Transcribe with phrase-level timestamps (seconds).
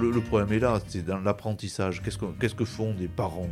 [0.00, 2.02] le, problème est là, c'est dans l'apprentissage.
[2.02, 3.48] Qu'est-ce que, font des parents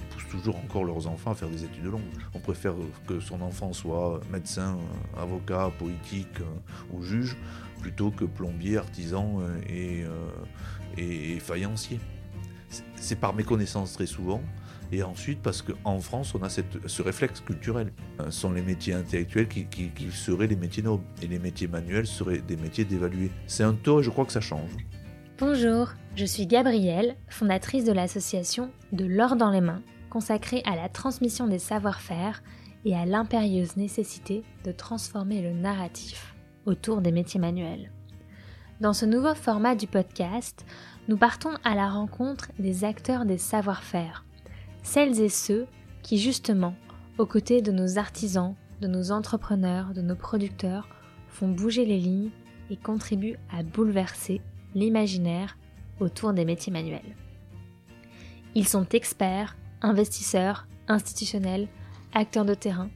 [0.00, 2.02] Ils poussent toujours encore leurs enfants à faire des études longues?
[2.34, 2.74] On préfère
[3.06, 4.78] que son enfant soit médecin,
[5.16, 6.38] avocat, politique
[6.92, 7.36] ou juge,
[7.80, 10.04] plutôt que plombier, artisan et,
[10.96, 12.00] et faïencier.
[12.96, 14.42] C'est par méconnaissance très souvent.
[14.92, 17.92] Et ensuite, parce qu'en France, on a ce réflexe culturel.
[18.26, 21.04] Ce sont les métiers intellectuels qui, seraient les métiers nobles.
[21.22, 23.30] Et les métiers manuels seraient des métiers dévalués.
[23.46, 24.70] C'est un taux et je crois que ça change.
[25.38, 30.88] Bonjour, je suis Gabrielle, fondatrice de l'association De l'or dans les mains, consacrée à la
[30.88, 32.42] transmission des savoir-faire
[32.86, 37.92] et à l'impérieuse nécessité de transformer le narratif autour des métiers manuels.
[38.80, 40.64] Dans ce nouveau format du podcast,
[41.06, 44.24] nous partons à la rencontre des acteurs des savoir-faire
[44.82, 45.66] celles et ceux
[46.02, 46.74] qui justement,
[47.18, 50.88] aux côtés de nos artisans, de nos entrepreneurs, de nos producteurs,
[51.28, 52.30] font bouger les lignes
[52.70, 54.40] et contribuent à bouleverser
[54.76, 55.58] l'imaginaire
[55.98, 57.16] autour des métiers manuels.
[58.54, 61.66] Ils sont experts, investisseurs, institutionnels,
[62.12, 62.90] acteurs de terrain,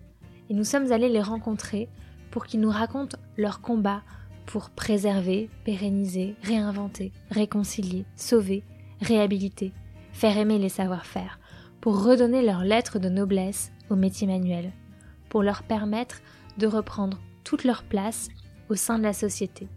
[0.48, 1.89] et nous sommes allés les rencontrer
[2.31, 4.03] pour qu'ils nous racontent leur combat
[4.47, 8.62] pour préserver, pérenniser, réinventer, réconcilier, sauver,
[9.01, 9.73] réhabiliter,
[10.12, 11.39] faire aimer les savoir-faire,
[11.81, 14.73] pour redonner leur lettre de noblesse aux métiers manuels,
[15.31, 16.20] pour leur permettre
[16.58, 18.28] de reprendre toute leur place
[18.69, 19.69] au sein de la société,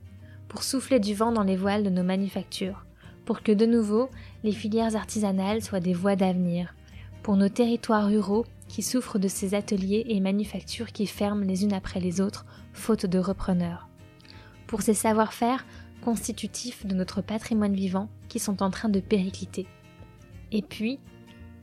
[0.54, 2.86] pour souffler du vent dans les voiles de nos manufactures,
[3.26, 4.12] pour que de nouveau
[4.44, 6.76] les filières artisanales soient des voies d'avenir,
[7.23, 11.74] pour nos territoires ruraux qui souffrent de ces ateliers et manufactures qui ferment les unes
[11.74, 13.90] après les autres, faute de repreneurs,
[14.68, 15.66] pour ces savoir-faire
[16.06, 19.66] constitutifs de notre patrimoine vivant qui sont en train de péricliter.
[20.52, 21.00] Et puis,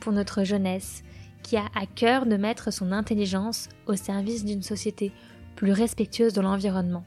[0.00, 1.04] pour notre jeunesse,
[1.44, 5.12] qui a à cœur de mettre son intelligence au service d'une société
[5.54, 7.04] plus respectueuse de l'environnement.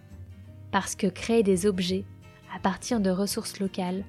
[0.74, 2.04] Parce que créer des objets
[2.52, 4.04] à partir de ressources locales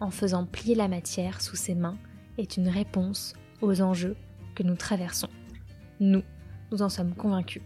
[0.00, 1.96] en faisant plier la matière sous ses mains
[2.36, 3.32] est une réponse
[3.62, 4.16] aux enjeux
[4.54, 5.30] que nous traversons.
[5.98, 6.22] Nous,
[6.70, 7.62] nous en sommes convaincus.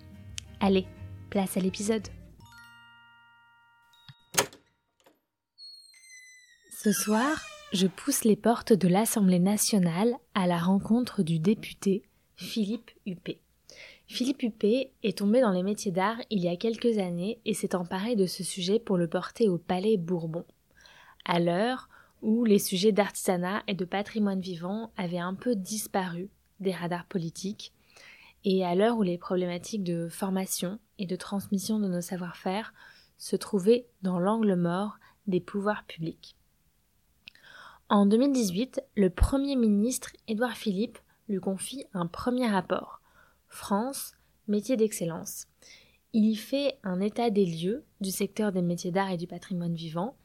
[0.60, 0.86] Allez,
[1.30, 2.06] place à l'épisode.
[6.80, 12.04] Ce soir, je pousse les portes de l'Assemblée nationale à la rencontre du député
[12.36, 13.43] Philippe Huppé.
[14.06, 17.74] Philippe Huppé est tombé dans les métiers d'art il y a quelques années et s'est
[17.74, 20.44] emparé de ce sujet pour le porter au Palais Bourbon.
[21.24, 21.88] À l'heure
[22.20, 26.28] où les sujets d'artisanat et de patrimoine vivant avaient un peu disparu
[26.60, 27.72] des radars politiques,
[28.44, 32.74] et à l'heure où les problématiques de formation et de transmission de nos savoir-faire
[33.16, 36.36] se trouvaient dans l'angle mort des pouvoirs publics.
[37.88, 40.98] En 2018, le Premier ministre Édouard Philippe
[41.28, 43.00] lui confie un premier rapport
[43.54, 44.14] France,
[44.48, 45.46] métier d'excellence.
[46.12, 49.74] Il y fait un état des lieux du secteur des métiers d'art et du patrimoine
[49.74, 50.16] vivant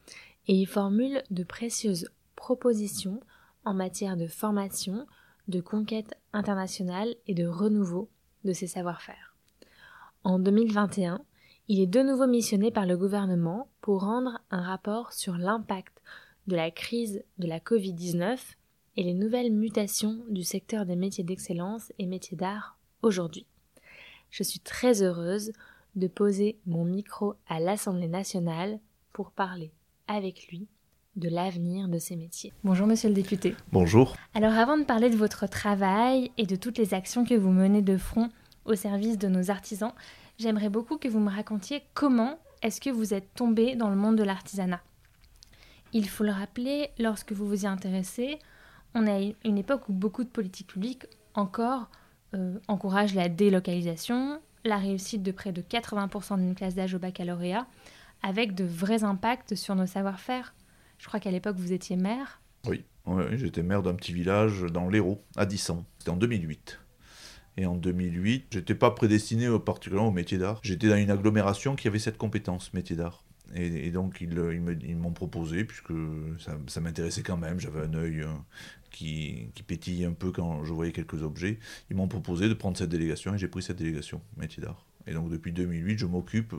[0.48, 3.20] et y formule de précieuses propositions
[3.64, 5.06] en matière de formation,
[5.48, 8.08] de conquête internationale et de renouveau
[8.44, 9.36] de ses savoir-faire.
[10.24, 11.22] En 2021,
[11.68, 16.02] il est de nouveau missionné par le gouvernement pour rendre un rapport sur l'impact
[16.48, 18.38] de la crise de la Covid-19
[18.96, 23.46] et les nouvelles mutations du secteur des métiers d'excellence et métiers d'art aujourd'hui.
[24.30, 25.52] Je suis très heureuse
[25.96, 28.78] de poser mon micro à l'Assemblée nationale
[29.12, 29.72] pour parler
[30.06, 30.68] avec lui
[31.16, 32.52] de l'avenir de ces métiers.
[32.62, 33.54] Bonjour monsieur le député.
[33.72, 34.16] Bonjour.
[34.34, 37.82] Alors avant de parler de votre travail et de toutes les actions que vous menez
[37.82, 38.30] de front
[38.64, 39.92] au service de nos artisans,
[40.38, 44.16] j'aimerais beaucoup que vous me racontiez comment est-ce que vous êtes tombé dans le monde
[44.16, 44.80] de l'artisanat.
[45.92, 48.38] Il faut le rappeler, lorsque vous vous y intéressez,
[48.94, 51.90] on a une époque où beaucoup de politiques publiques encore
[52.34, 57.66] euh, encouragent la délocalisation, la réussite de près de 80% d'une classe d'âge au baccalauréat,
[58.22, 60.54] avec de vrais impacts sur nos savoir-faire.
[60.98, 62.40] Je crois qu'à l'époque, vous étiez maire.
[62.66, 62.84] Oui,
[63.32, 65.84] j'étais maire d'un petit village dans l'Hérault, à Dissan.
[65.98, 66.78] C'était en 2008.
[67.56, 70.60] Et en 2008, j'étais pas prédestiné particulièrement au métier d'art.
[70.62, 73.24] J'étais dans une agglomération qui avait cette compétence, métier d'art.
[73.54, 74.32] Et, donc ils,
[74.82, 75.92] ils m'ont proposé, puisque
[76.38, 78.28] ça, m'intéressait quand même, j'avais un œil euh,
[78.90, 81.58] qui, qui pétillait un peu quand je voyais quelques objets,
[81.90, 84.84] ils m'ont proposé de prendre cette délégation et j'ai pris cette délégation, métier d'art.
[85.06, 86.54] Et donc depuis 2008, je m'occupe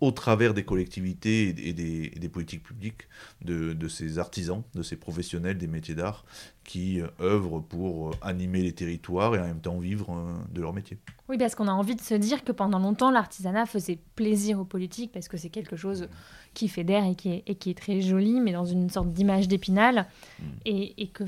[0.00, 3.08] au travers des collectivités et des, politiques publiques
[3.42, 6.24] de, ces artisans, de ces professionnels des métiers d'art
[6.64, 10.60] qui euh, œuvrent pour euh, animer les territoires et en même temps vivre euh, de
[10.60, 10.98] leur métier.
[11.28, 14.66] Oui, parce qu'on a envie de se dire que pendant longtemps, l'artisanat faisait plaisir aux
[14.66, 16.08] politiques parce que c'est quelque chose
[16.52, 19.48] qui fédère et qui, est, et qui est très joli, mais dans une sorte d'image
[19.48, 20.06] d'épinal,
[20.38, 20.44] mm.
[20.66, 21.24] et, et, que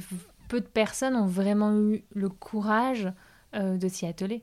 [0.49, 3.11] peu de personnes ont vraiment eu le courage
[3.53, 4.43] de s'y atteler.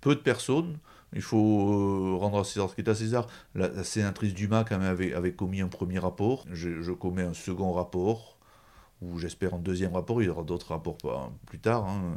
[0.00, 0.78] Peu de personnes.
[1.12, 3.26] Il faut euh, rendre à César ce qui est à César.
[3.54, 6.44] La, sénatrice Dumas quand même avait, commis un premier rapport.
[6.52, 8.36] Je, commets un second rapport
[9.02, 10.98] ou j'espère en deuxième rapport, il y aura d'autres rapports
[11.46, 11.86] plus tard.
[11.86, 12.16] Hein.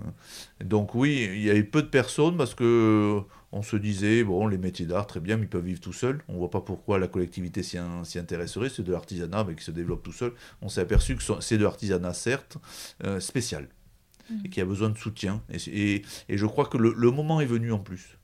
[0.62, 3.22] Donc oui, il y avait peu de personnes parce que
[3.54, 6.22] on se disait, bon, les métiers d'art, très bien, mais ils peuvent vivre tout seuls.
[6.28, 8.68] On ne voit pas pourquoi la collectivité s'y intéresserait.
[8.68, 10.34] C'est de l'artisanat, mais qui se développe tout seul.
[10.62, 12.58] On s'est aperçu que c'est de l'artisanat, certes,
[13.06, 13.70] euh, spécial,
[14.30, 14.36] mmh.
[14.44, 15.42] et qui a besoin de soutien.
[15.68, 18.18] Et, je crois que le moment est venu en plus.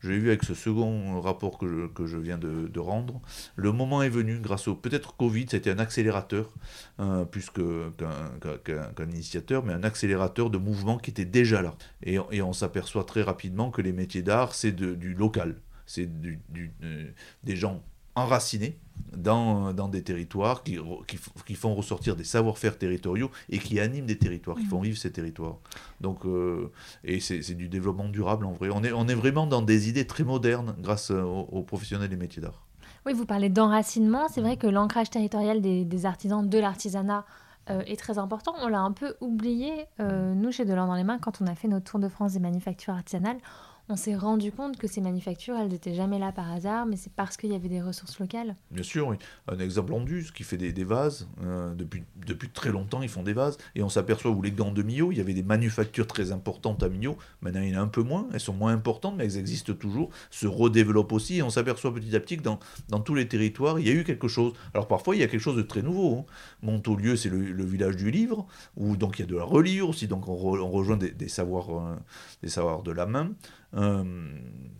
[0.00, 3.20] Je l'ai vu avec ce second rapport que je, que je viens de, rendre.
[3.56, 6.52] Le moment est venu, grâce au peut-être Covid, c'était un accélérateur,
[7.00, 11.74] euh, plus qu'un initiateur, mais un accélérateur de mouvements qui était déjà là.
[12.02, 15.56] Et, et on s'aperçoit très rapidement que les métiers d'art, c'est du local.
[15.86, 16.40] C'est du,
[16.82, 17.06] euh,
[17.44, 17.82] des gens
[18.16, 18.78] enracinés
[19.16, 24.06] dans, dans des territoires qui, qui, qui font ressortir des savoir-faire territoriaux et qui animent
[24.06, 24.84] des territoires, qui font mmh.
[24.84, 25.56] vivre ces territoires.
[26.00, 26.72] Donc, euh,
[27.04, 28.70] et c'est du développement durable en vrai.
[28.72, 32.42] On est, on est vraiment dans des idées très modernes grâce aux, professionnels des métiers
[32.42, 32.62] d'art.
[33.04, 34.26] Oui, vous parlez d'enracinement.
[34.28, 37.24] C'est vrai que l'ancrage territorial des, des, artisans, de l'artisanat,
[37.68, 38.54] euh, est très important.
[38.62, 41.56] On l'a un peu oublié, euh, nous, chez Delors dans les mains, quand on a
[41.56, 43.38] fait notre tour de France des manufactures artisanales
[43.88, 47.12] on s'est rendu compte que ces manufactures, elles n'étaient jamais là par hasard, mais c'est
[47.12, 48.56] parce qu'il y avait des ressources locales.
[48.72, 49.14] Bien sûr.
[49.46, 51.28] Un exemple Andus qui fait des, vases.
[51.42, 53.58] Euh, depuis, depuis très longtemps, ils font des vases.
[53.76, 56.82] Et on s'aperçoit où les gants de Millau, il y avait des manufactures très importantes
[56.82, 57.16] à Millau.
[57.42, 58.26] Maintenant, il y en a un peu moins.
[58.32, 61.36] Elles sont moins importantes, mais elles existent toujours, se redéveloppent aussi.
[61.36, 62.58] Et on s'aperçoit petit à petit que dans,
[62.88, 64.52] dans tous les territoires, il y a eu quelque chose.
[64.74, 66.18] Alors parfois, il y a quelque chose de très nouveau.
[66.18, 66.24] Hein.
[66.62, 68.46] Montaulieu, c'est le, village du livre,
[68.76, 70.08] où donc il y a de la reliure aussi.
[70.08, 71.96] Donc on, rejoint des, savoirs, euh,
[72.42, 73.30] des savoirs de la main.
[73.74, 74.04] Euh,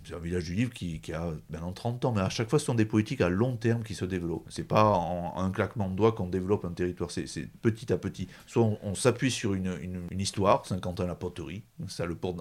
[0.04, 2.66] c'est un village du livre qui, a maintenant 30 ans, mais à chaque fois, ce
[2.66, 4.46] sont des politiques à long terme qui se développent.
[4.48, 7.26] C'est pas en, un claquement de doigts qu'on développe un territoire, c'est
[7.62, 8.28] petit à petit.
[8.46, 9.76] Soit on, s'appuie sur une,
[10.10, 12.38] une, histoire, Saint-Quentin la poterie, ça le porte,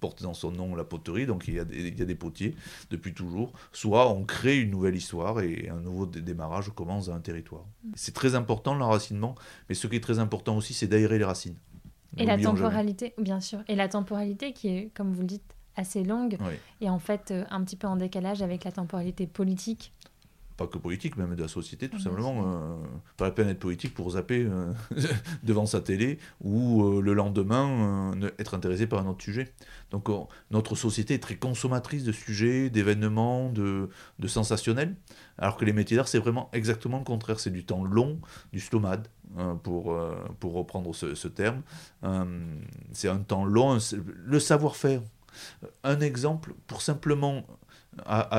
[0.00, 2.14] porte, dans son nom la poterie, donc il y, a des, il y, a des,
[2.14, 2.54] potiers
[2.90, 3.52] depuis toujours.
[3.72, 7.64] Soit on crée une nouvelle histoire et un nouveau démarrage commence dans un territoire.
[7.94, 9.34] C'est très important l'enracinement,
[9.68, 11.56] mais ce qui est très important aussi, c'est d'aérer les racines.
[12.18, 13.60] Et la temporalité, bien sûr.
[13.68, 16.38] Et la temporalité qui est, comme vous le dites, assez longue
[16.80, 19.92] et en fait euh, un petit peu en décalage avec la temporalité politique.
[20.56, 22.34] Pas que politique, même de la société, tout simplement.
[22.46, 22.76] Euh,
[23.18, 24.72] pas la peine d'être politique pour zapper euh,
[25.42, 29.52] devant sa télé ou le lendemain être intéressé par un autre sujet.
[29.90, 30.08] Donc
[30.50, 34.96] notre société est très consommatrice de sujets, d'événements, de, de sensationnels,
[35.36, 37.38] alors que les métiers d'art, c'est vraiment exactement le contraire.
[37.38, 38.18] C'est du temps long,
[38.54, 39.08] du slomade,
[39.62, 39.94] pour,
[40.40, 41.60] pour reprendre ce, ce terme.
[42.92, 43.76] c'est un temps long,
[44.24, 45.02] le savoir-faire
[45.84, 47.44] un exemple pour simplement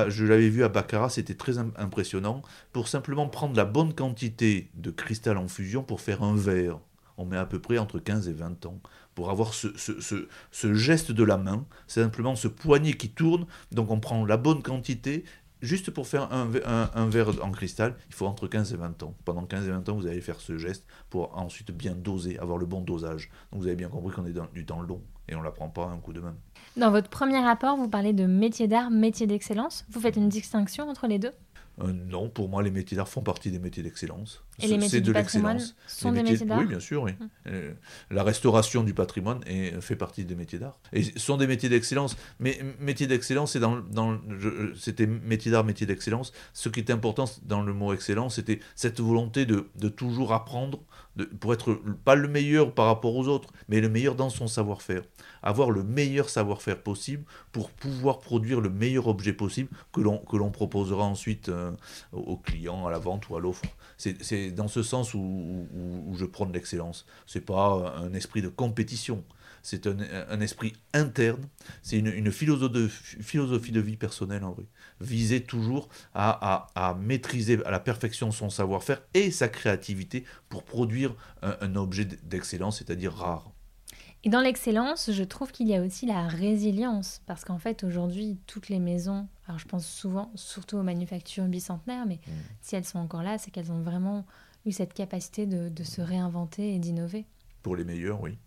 [0.08, 2.42] je l'avais vu à Baccarat, c'était très impressionnant.
[2.72, 6.78] Pour simplement prendre la bonne quantité de cristal en fusion pour faire un verre,
[7.16, 8.80] on met à peu près entre 15 et 20 ans.
[9.14, 9.72] Pour avoir ce,
[10.74, 13.46] geste de la main, c'est simplement ce poignet qui tourne.
[13.72, 15.24] Donc on prend la bonne quantité
[15.60, 16.48] juste pour faire un,
[16.94, 19.16] un, verre en cristal, il faut entre 15 et 20 ans.
[19.24, 22.58] Pendant 15 et 20 ans, vous allez faire ce geste pour ensuite bien doser, avoir
[22.58, 23.28] le bon dosage.
[23.50, 25.68] Donc vous avez bien compris qu'on est dans du temps long et on ne l'apprend
[25.68, 26.36] pas un coup de main.
[26.78, 29.84] Dans votre premier rapport, vous parlez de métier d'art, métier d'excellence.
[29.90, 31.32] Vous faites une distinction entre les deux?
[31.80, 34.42] Euh, non, pour moi, les métiers d'art font partie des métiers d'excellence.
[34.60, 37.02] Et les métiers du patrimoine sont des métiers, d'art Oui, bien sûr.
[37.02, 37.12] Oui.
[37.20, 37.28] Hum.
[37.48, 37.72] Euh,
[38.10, 40.78] la restauration du patrimoine est, fait partie des métiers d'art.
[40.92, 42.16] Et ce sont des métiers d'excellence.
[42.38, 44.18] Mais métier d'excellence, c'est dans, dans
[44.76, 46.32] c'était métier d'art, métier d'excellence.
[46.52, 50.80] Ce qui est important dans le mot excellence, c'était cette volonté de, de toujours apprendre,
[51.40, 51.74] pour être
[52.04, 55.02] pas le meilleur par rapport aux autres, mais le meilleur dans son savoir-faire.
[55.42, 61.04] Avoir le meilleur savoir-faire possible pour pouvoir produire le meilleur objet possible que l'on proposera
[61.04, 61.72] ensuite euh,
[62.12, 63.64] au client, à la vente ou à l'offre.
[63.96, 65.66] C'est dans ce sens où,
[66.14, 67.06] je prône l'excellence.
[67.26, 69.24] C'est pas un esprit de compétition,
[69.62, 71.42] c'est un, esprit interne,
[71.82, 74.64] c'est une, philosophie, de vie personnelle en vrai.
[75.00, 81.76] Viser toujours à, maîtriser à la perfection son savoir-faire et sa créativité pour produire un
[81.76, 83.52] objet d'excellence, c'est-à-dire rare.
[84.24, 88.38] Et dans l'excellence, je trouve qu'il y a aussi la résilience, parce qu'en fait, aujourd'hui,
[88.46, 92.32] toutes les maisons, alors je pense souvent, surtout aux manufactures bicentenaires, mais mm.
[92.60, 94.26] si elles sont encore là, c'est qu'elles ont vraiment
[94.66, 97.26] eu cette capacité de, se réinventer et d'innover.
[97.62, 98.38] Pour les meilleurs, oui.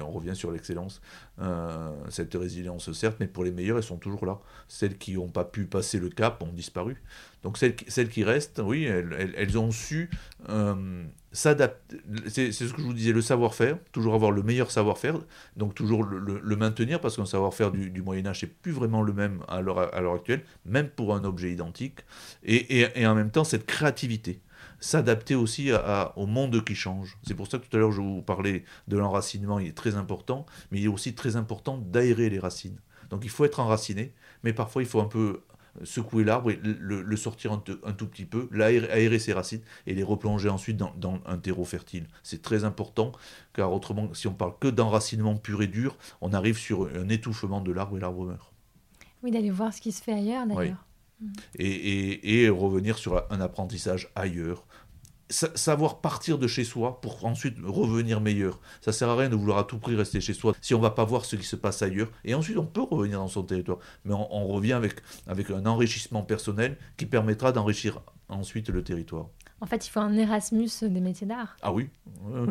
[0.00, 1.00] On revient sur l'excellence.
[1.40, 4.40] Euh, cette résilience, certes, mais pour les meilleurs, elles sont toujours là.
[4.68, 7.02] Celles qui n'ont pas pu passer le cap ont disparu.
[7.42, 10.08] Donc celles, qui restent, oui, elles, ont su
[10.48, 11.98] euh, s'adapter.
[12.28, 15.18] C'est ce que je vous disais, le savoir-faire, toujours avoir le meilleur savoir-faire,
[15.56, 19.60] donc toujours le, maintenir, parce qu'un savoir-faire du, Moyen-Âge, n'est plus vraiment le même à
[19.60, 22.00] l'heure actuelle, même pour un objet identique,
[22.44, 24.40] et, en même temps cette créativité
[24.84, 25.70] s'adapter aussi
[26.16, 27.16] au monde qui change.
[27.26, 29.94] C'est pour ça que tout à l'heure je vous parlais de l'enracinement, il est très
[29.96, 32.78] important, mais il est aussi très important d'aérer les racines.
[33.08, 34.12] Donc il faut être enraciné,
[34.42, 35.40] mais parfois il faut un peu
[35.82, 40.50] secouer l'arbre et le, sortir un, tout petit peu, aérer ses racines et les replonger
[40.50, 42.06] ensuite dans, un terreau fertile.
[42.22, 43.12] C'est très important
[43.54, 47.60] car autrement, si on parle que d'enracinement pur et dur, on arrive sur un étouffement
[47.60, 48.52] de l'arbre et l'arbre meurt.
[49.22, 50.84] Oui, d'aller voir ce qui se fait ailleurs d'ailleurs.
[51.58, 54.66] Et, revenir sur un apprentissage ailleurs,
[55.28, 58.60] savoir partir de chez soi pour ensuite revenir meilleur.
[58.80, 60.90] Ça sert à rien de vouloir à tout prix rester chez soi si on va
[60.90, 62.10] pas voir ce qui se passe ailleurs.
[62.24, 63.78] Et ensuite, on peut revenir dans son territoire.
[64.04, 69.28] Mais on, revient avec, avec un enrichissement personnel qui permettra d'enrichir ensuite le territoire.
[69.60, 71.56] En fait, il faut un Erasmus des métiers d'art.
[71.62, 71.88] Ah oui,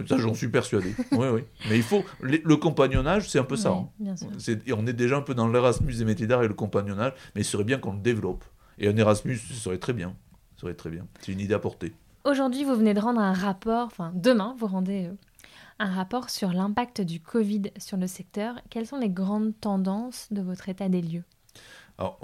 [0.08, 0.96] ça j'en suis persuadé.
[1.12, 1.42] oui, oui.
[1.70, 3.70] Mais il faut le, compagnonnage, c'est un peu ça.
[3.70, 3.89] Hein.
[4.00, 4.30] Bien sûr.
[4.75, 7.46] on est déjà un peu dans l'Erasmus des métiers d'art et le compagnonnage, mais il
[7.46, 8.44] serait bien qu'on le développe.
[8.80, 10.15] Et un Erasmus, ce serait très bien.
[10.56, 11.08] Ce serait très bien.
[11.20, 11.94] C'est une idée à porter.
[12.25, 15.15] Aujourd'hui, vous venez de rendre un rapport, enfin demain, vous rendez euh,
[15.80, 18.56] un rapport sur l'impact du Covid sur le secteur.
[18.70, 21.24] Quelles sont les grandes tendances de votre état des lieux?
[21.98, 22.20] Alors,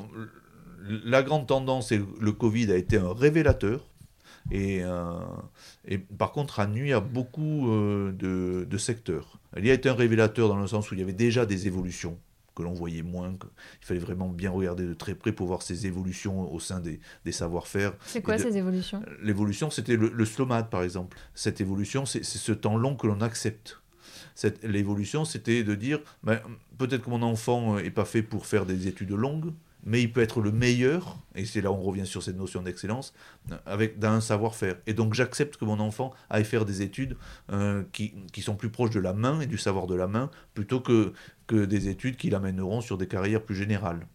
[1.05, 3.85] La grande tendance, c'est que le Covid a été un révélateur.
[4.51, 5.19] Et, euh,
[5.85, 9.37] et par contre, a nuit à beaucoup euh, de, de secteurs.
[9.57, 11.67] Il y a été un révélateur dans le sens où il y avait déjà des
[11.67, 12.17] évolutions
[12.59, 13.33] que l'on voyait moins.
[13.81, 16.99] Il fallait vraiment bien regarder de très près pour voir ces évolutions au sein des,
[17.31, 17.93] savoir-faire.
[18.05, 19.01] C'est quoi ces évolutions?
[19.21, 20.25] L'évolution, c'était le, le
[20.69, 21.17] par exemple.
[21.35, 23.81] Cette évolution, c'est ce temps long que l'on accepte.
[24.63, 26.39] L'évolution, c'était de dire, ben,
[26.77, 30.21] peut-être que mon enfant n'est pas fait pour faire des études longues, mais il peut
[30.21, 33.13] être le meilleur, et c'est là où on revient sur cette notion d'excellence,
[33.65, 34.75] avec dans un savoir-faire.
[34.87, 37.17] Et donc j'accepte que mon enfant aille faire des études
[37.51, 40.81] euh, qui, sont plus proches de la main et du savoir de la main, plutôt
[40.81, 41.13] que,
[41.49, 44.05] des études qui l'amèneront sur des carrières plus générales.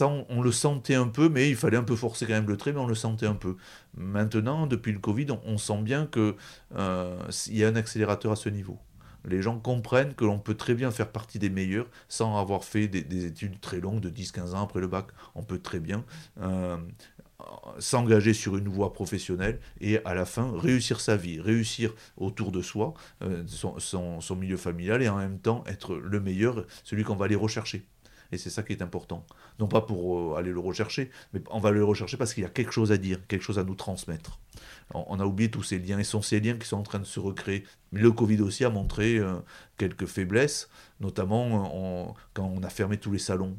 [0.00, 2.72] On, le sentait un peu, mais il fallait un peu forcer quand même le trait,
[2.72, 3.56] mais on le sentait un peu.
[3.94, 6.34] Maintenant, depuis le Covid, on, sent bien qu'il
[6.76, 7.16] euh,
[7.48, 8.78] y a un accélérateur à ce niveau
[9.24, 12.88] les gens comprennent que l'on peut très bien faire partie des meilleurs sans avoir fait
[12.88, 15.06] des, études très longues de 10-15 ans après le bac.
[15.34, 16.04] On peut très bien
[16.40, 16.76] euh,
[17.78, 22.62] s'engager sur une voie professionnelle et à la fin réussir sa vie, réussir autour de
[22.62, 27.26] soi, euh, son, milieu familial et en même temps être le meilleur, celui qu'on va
[27.26, 27.86] aller rechercher.
[28.32, 29.24] Et c'est ça qui est important.
[29.58, 32.46] Non pas pour euh, aller le rechercher, mais on va le rechercher parce qu'il y
[32.46, 34.38] a quelque chose à dire, quelque chose à nous transmettre.
[34.92, 37.64] On, a oublié tous ces liens, liens qui sont en train de se recréer.
[37.92, 39.34] Le Covid aussi a montré euh,
[39.78, 40.68] quelques faiblesses,
[41.00, 43.56] notamment euh, quand on a fermé tous les salons.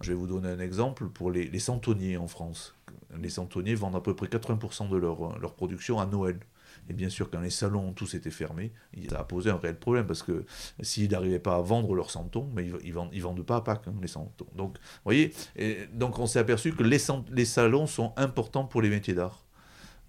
[0.00, 2.74] Je vais vous donner un exemple pour les, les centonniers en France.
[3.20, 6.38] Les centonniers vendent à peu près 80% de leur, leur production à Noël.
[6.88, 8.72] Et bien sûr, quand les salons ont tous été fermés,
[9.10, 10.44] ça a posé un réel problème parce que
[10.80, 13.88] s'ils n'arrivaient pas à vendre leurs santons, mais ils ne vendent, vendent, pas à Pâques,
[13.88, 14.46] hein, les santons.
[14.56, 16.98] Donc, vous voyez, et donc on s'est aperçu que les,
[17.30, 19.47] les salons sont importants pour les métiers d'art.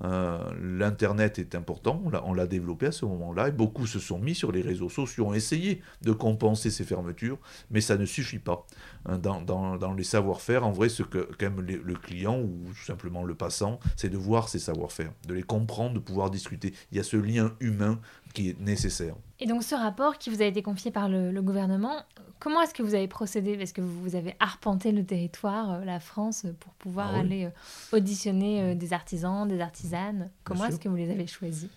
[0.04, 4.36] Euh, L'Internet est important, on l'a développé à ce moment-là, et beaucoup se sont mis
[4.36, 7.38] sur les réseaux sociaux, ont essayé de compenser ces fermetures,
[7.72, 8.66] mais ça ne suffit pas.
[9.06, 13.80] Hein, dans, les savoir-faire, en vrai, ce qu'aime le client ou tout simplement le passant,
[13.96, 16.74] c'est de voir ces savoir-faire, de les comprendre, de pouvoir discuter.
[16.92, 18.00] Il y a ce lien humain
[18.34, 19.16] qui est nécessaire.
[19.40, 22.04] Et donc ce rapport qui vous a été confié par le, gouvernement,
[22.40, 23.52] comment est-ce que vous avez procédé?
[23.52, 27.98] Est-ce que vous avez arpenté le territoire, euh, la France, pour pouvoir ah aller euh,
[27.98, 31.70] auditionner euh, des artisans, des artisanes Comment est-ce que vous les avez choisis?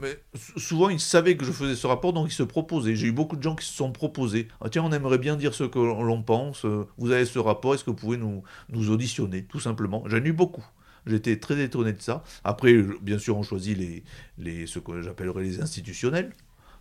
[0.00, 0.22] Mais
[0.58, 2.94] souvent, ils savaient que je faisais ce rapport, donc ils se proposaient.
[2.94, 4.48] J'ai eu beaucoup de gens qui se sont proposés.
[4.60, 6.66] Ah, tiens, on aimerait bien dire ce que l'on pense.
[6.98, 10.02] Vous avez ce rapport, est-ce que vous pouvez nous, nous auditionner Tout simplement?
[10.08, 10.66] J'en ai eu beaucoup.
[11.06, 12.22] J'étais très étonné de ça.
[12.44, 14.04] Après, bien sûr, on choisit les,
[14.38, 16.32] les, ce que j'appellerais les institutionnels.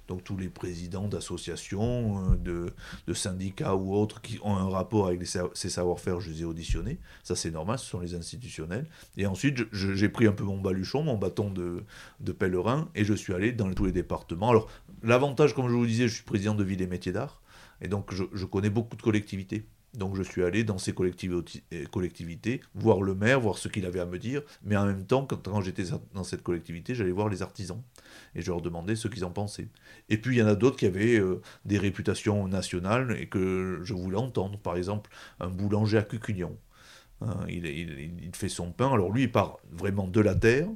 [0.09, 2.71] Donc tous les présidents d'associations, euh,
[3.07, 6.97] de, syndicats ou autres qui ont un rapport avec ces savoir-faire, je les ai auditionnés.
[7.23, 8.87] Ça c'est normal, ce sont les institutionnels.
[9.17, 13.33] Et ensuite, j'ai pris un peu mon baluchon, mon bâton de, pèlerin, et je suis
[13.33, 14.49] allé dans tous les départements.
[14.49, 14.67] Alors
[15.03, 17.41] l'avantage, comme je vous disais, je suis président de Ville et Métiers d'Art,
[17.81, 19.65] et donc je connais beaucoup de collectivités.
[19.95, 24.05] Donc je suis allé dans ces collectivités, voir le maire, voir ce qu'il avait à
[24.05, 27.81] me dire, mais en même temps, quand, j'étais dans cette collectivité, j'allais voir les artisans
[28.35, 29.67] et je leur demandais ce qu'ils en pensaient.
[30.09, 33.79] Et puis il y en a d'autres qui avaient euh, des réputations nationales et que
[33.83, 34.59] je voulais entendre.
[34.59, 36.55] Par exemple, un boulanger à Cucugnan.
[37.21, 40.69] Hein, il, fait son pain, alors lui il part vraiment de la terre,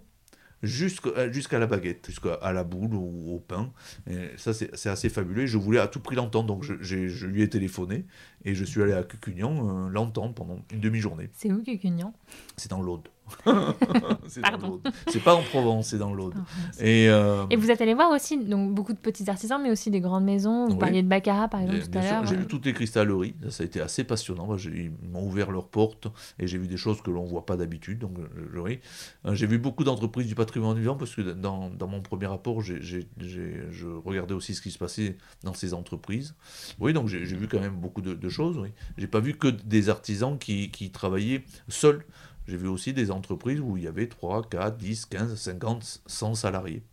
[0.64, 3.72] euh, jusqu'à la baguette, jusqu'à la boule ou au pain.
[4.10, 5.46] Et ça, c'est assez fabuleux.
[5.46, 8.06] Je voulais à tout prix l'entendre, donc je, je, lui ai téléphoné
[8.46, 11.30] et je suis allé à Cucugnan euh, l'entendre pendant une demi-journée.
[11.34, 12.14] C'est où Cucugnan?
[12.58, 13.10] C'est dans l'Aude.
[14.28, 14.82] c'est dans l'Aude.
[15.08, 16.36] C'est pas en Provence, c'est dans l'Aude.
[16.80, 19.92] Et, euh, Et, vous êtes allé voir aussi donc, beaucoup de petits artisans, mais aussi
[19.92, 20.68] des grandes maisons.
[20.68, 22.26] Vous parliez de Baccarat, par exemple, tout à l'heure.
[22.26, 23.36] J'ai vu toutes les cristalleries.
[23.50, 24.56] Ça a été assez passionnant.
[24.58, 26.08] Ils m'ont ouvert leurs portes
[26.40, 28.00] et j'ai vu des choses que l'on voit pas d'habitude.
[28.00, 28.18] Donc,
[28.56, 28.80] oui.
[29.26, 32.62] Euh, j'ai vu beaucoup d'entreprises du patrimoine vivant parce que dans, dans mon premier rapport,
[32.62, 36.36] j'ai, je regardais aussi ce qui se passait dans ces entreprises.
[36.80, 38.58] Oui, donc j'ai, vu quand même beaucoup de, choses.
[38.58, 38.70] Oui.
[38.98, 42.06] J'ai pas vu que des artisans qui, qui travaillaient seuls.
[42.48, 46.36] J'ai vu aussi des entreprises où il y avait 3, 4, 10, 15, 50, 100
[46.36, 46.84] salariés.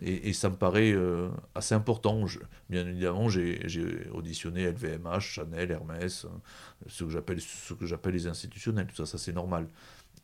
[0.00, 2.24] Et, ça me paraît euh, assez important.
[2.70, 6.28] bien évidemment, j'ai auditionné LVMH, Chanel, Hermès, euh,
[6.86, 8.86] ce que j'appelle les institutionnels.
[8.86, 9.66] Tout ça, ça c'est normal.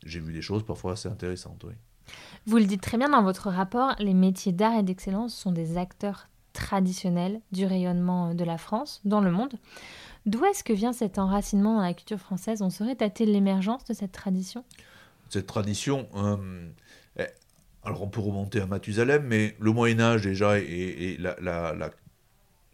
[0.05, 1.65] J'ai vu des choses parfois assez intéressantes.
[2.45, 5.77] Vous le dites très bien dans votre rapport, les métiers d'art et d'excellence sont des
[5.77, 9.55] acteurs traditionnels du rayonnement de la France dans le monde.
[10.25, 12.61] D'où est-ce que vient cet enracinement dans la culture française?
[12.61, 14.63] On saurait dater l'émergence de cette tradition?
[15.29, 16.67] Cette tradition, euh,
[17.17, 17.25] eh,
[17.83, 21.17] alors on peut remonter à Mathusalem, mais le Moyen Âge déjà et,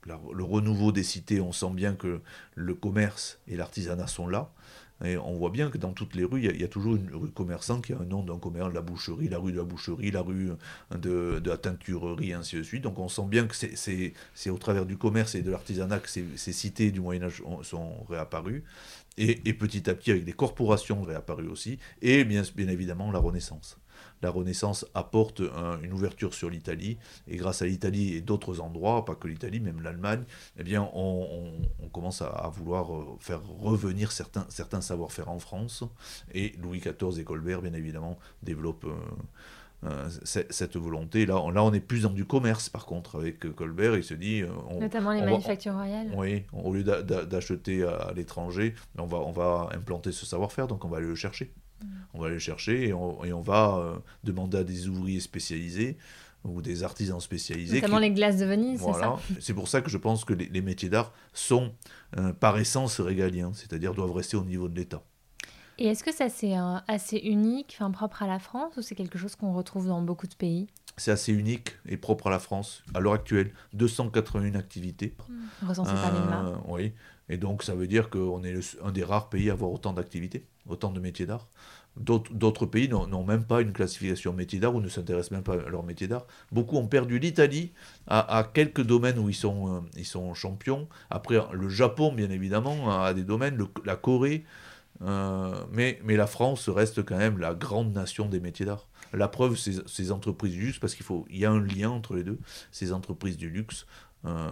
[0.06, 2.22] le renouveau des cités, on sent bien que
[2.56, 4.52] le commerce et l'artisanat sont là.
[5.04, 7.32] Et on voit bien que dans toutes les rues, il y, a toujours une rue
[7.32, 10.22] commerçante qui a un nom d'un commerce, la boucherie, la rue de la boucherie, la
[10.22, 10.52] rue
[10.96, 12.84] de, la teinturerie, ainsi de suite.
[12.84, 16.54] Donc on sent bien que c'est au travers du commerce et de l'artisanat que ces,
[16.54, 18.64] cités du Moyen-Âge sont réapparues.
[19.18, 23.81] Et, petit à petit avec des corporations réapparues aussi, et bien, bien évidemment la Renaissance
[24.22, 25.42] la Renaissance apporte
[25.84, 26.98] une ouverture sur l'Italie,
[27.28, 30.24] et grâce à l'Italie et d'autres endroits, pas que l'Italie, même l'Allemagne,
[30.58, 31.52] eh bien, on,
[31.92, 35.84] commence à, vouloir euh, faire revenir certains, certains savoir-faire en France,
[36.34, 38.86] et Louis XIV et Colbert, bien évidemment, développent...
[38.86, 38.96] Euh,
[39.84, 41.26] euh, cette volonté.
[41.26, 44.44] Là, là, on est plus dans du commerce, par contre, avec Colbert, il se dit...
[44.80, 46.12] Notamment les manufactures royales.
[46.16, 50.88] Oui, au lieu d'acheter à, l'étranger, on va, on va implanter ce savoir-faire, donc on
[50.88, 51.52] va aller le chercher.
[52.14, 55.98] On va aller chercher et on, va euh, demander à des ouvriers spécialisés
[56.44, 57.76] ou des artisans spécialisés.
[57.76, 59.20] Notamment les glaces de Venise, c'est ça?
[59.40, 61.72] C'est pour ça que je pense que les, métiers d'art sont
[62.18, 65.04] euh, par essence régaliens, c'est-à-dire doivent rester au niveau de l'État.
[65.78, 68.96] Et est-ce que ça c'est euh, assez unique, enfin propre à la France, ou c'est
[68.96, 70.68] quelque chose qu'on retrouve dans beaucoup de pays?
[70.98, 72.84] C'est assez unique et propre à la France.
[72.94, 75.16] À l'heure actuelle, 281 activités.
[75.28, 75.68] Mmh.
[75.68, 76.62] Recensées par l'INMA.
[76.68, 76.94] Oui,
[77.30, 80.46] et donc ça veut dire qu'on est un des rares pays à avoir autant d'activités,
[80.68, 81.48] autant de métiers d'art.
[81.98, 85.70] D'autres pays n'ont même pas une classification métier d'art ou ne s'intéressent même pas à
[85.70, 86.26] leur métier d'art.
[86.52, 87.74] Beaucoup ont perdu l'Italie
[88.08, 90.88] à, quelques domaines où ils sont, euh, ils sont champions.
[91.10, 94.46] Après, le Japon, bien évidemment, a des domaines, la Corée.
[95.02, 98.88] Euh, mais, la France reste quand même la grande nation des métiers d'art.
[99.12, 102.16] La preuve, c'est ces entreprises du luxe, parce qu'il il y a un lien entre
[102.16, 102.40] les deux.
[102.72, 103.86] Ces entreprises du luxe
[104.26, 104.50] euh,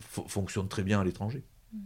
[0.00, 1.42] fonctionnent très bien à l'étranger.
[1.72, 1.78] Mmh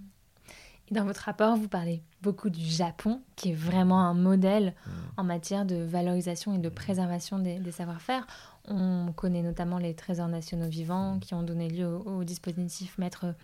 [0.95, 4.91] dans votre rapport, vous parlez beaucoup du Japon, qui est vraiment un modèle mm.
[5.17, 8.27] en matière de valorisation et de préservation des, savoir-faire.
[8.67, 11.21] On connaît notamment les trésors nationaux vivants mm.
[11.21, 13.35] qui ont donné lieu au, dispositif maître,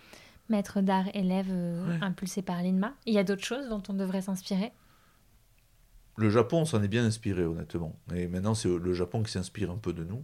[0.49, 2.93] maître d'art élève euh, impulsé par l'INMA.
[3.07, 4.73] Il y a d'autres choses dont on devrait s'inspirer?
[6.17, 7.97] Le Japon s'en est bien inspiré, honnêtement.
[8.15, 10.23] Et maintenant, c'est le Japon qui s'inspire un peu de nous.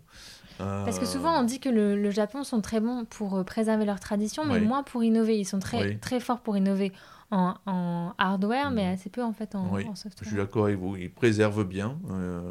[0.59, 4.01] Parce que souvent, on dit que le, Japon sont très bons pour euh, préserver leurs
[4.01, 5.39] traditions, mais moins pour innover.
[5.39, 6.93] Ils sont très, très forts pour innover
[7.31, 8.95] en, hardware, mais mm.
[8.95, 10.13] assez peu en fait en, software.
[10.23, 10.97] Je suis d'accord avec vous.
[10.97, 11.99] Ils préservent bien.
[12.11, 12.51] Euh,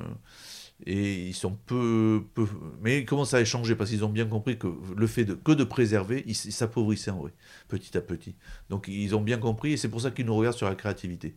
[0.85, 2.47] et ils sont peu, peu,
[2.81, 5.51] mais ils commencent à échanger parce qu'ils ont bien compris que le fait de que
[5.51, 7.33] de préserver, ils s'appauvrissaient en vrai,
[7.67, 8.35] petit à petit.
[8.69, 11.35] Donc ils ont bien compris et c'est pour ça qu'ils nous regardent sur la créativité.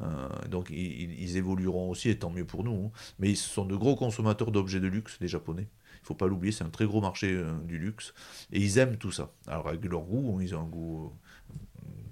[0.00, 2.86] Euh, donc ils, évolueront aussi et tant mieux pour nous.
[2.86, 2.98] Hein.
[3.18, 5.68] Mais ils sont de gros consommateurs d'objets de luxe, les Japonais.
[6.02, 8.14] Il faut pas l'oublier, c'est un très gros marché euh, du luxe.
[8.52, 9.30] Et ils aiment tout ça.
[9.46, 11.32] Alors avec leur goût, hein, ils ont un goût euh,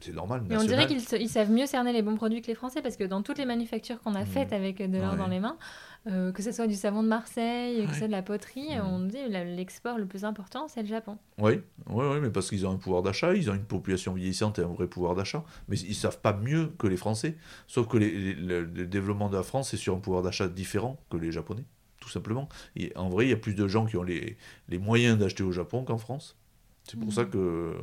[0.01, 0.43] c'est normal.
[0.49, 3.05] Mais on dirait qu'ils savent mieux cerner les bons produits que les Français parce que
[3.05, 4.27] dans toutes les manufactures qu'on a mmh.
[4.27, 5.59] faites avec de l'or dans les mains,
[6.07, 9.01] euh, que ce soit du savon de Marseille, que ce soit de la poterie, on
[9.01, 11.19] dit l'export le plus important, c'est le Japon.
[11.39, 14.59] Oui, oui, oui mais parce qu'ils ont un pouvoir d'achat, ils ont une population vieillissante
[14.59, 17.37] et un vrai pouvoir d'achat, mais ils savent pas mieux que les Français.
[17.67, 21.33] Sauf que le développement de la France est sur un pouvoir d'achat différent que les
[21.33, 21.65] Japonais
[22.01, 22.49] tout simplement.
[22.77, 24.37] Et en vrai, il y a plus de gens qui ont les,
[24.69, 26.37] les moyens d'acheter au Japon qu'en France.
[26.85, 27.31] C'est pour ça mmh.
[27.31, 27.77] que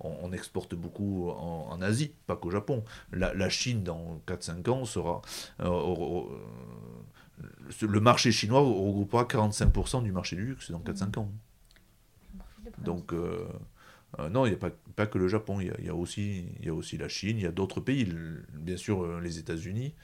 [0.00, 2.82] on, exporte beaucoup en, Asie, pas qu'au Japon.
[3.12, 5.22] La, Chine, dans 4-5 ans, sera.
[5.60, 6.22] Euh,
[7.82, 11.20] le marché chinois regroupera 45% du marché du luxe dans 4-5 mmh.
[11.20, 11.32] ans.
[12.84, 13.46] Donc, euh,
[14.18, 16.68] euh, non, il n'y a pas, pas, que le Japon, il y, a aussi, y
[16.68, 18.08] a aussi la Chine, il y a d'autres pays,
[18.54, 19.94] bien sûr les États-Unis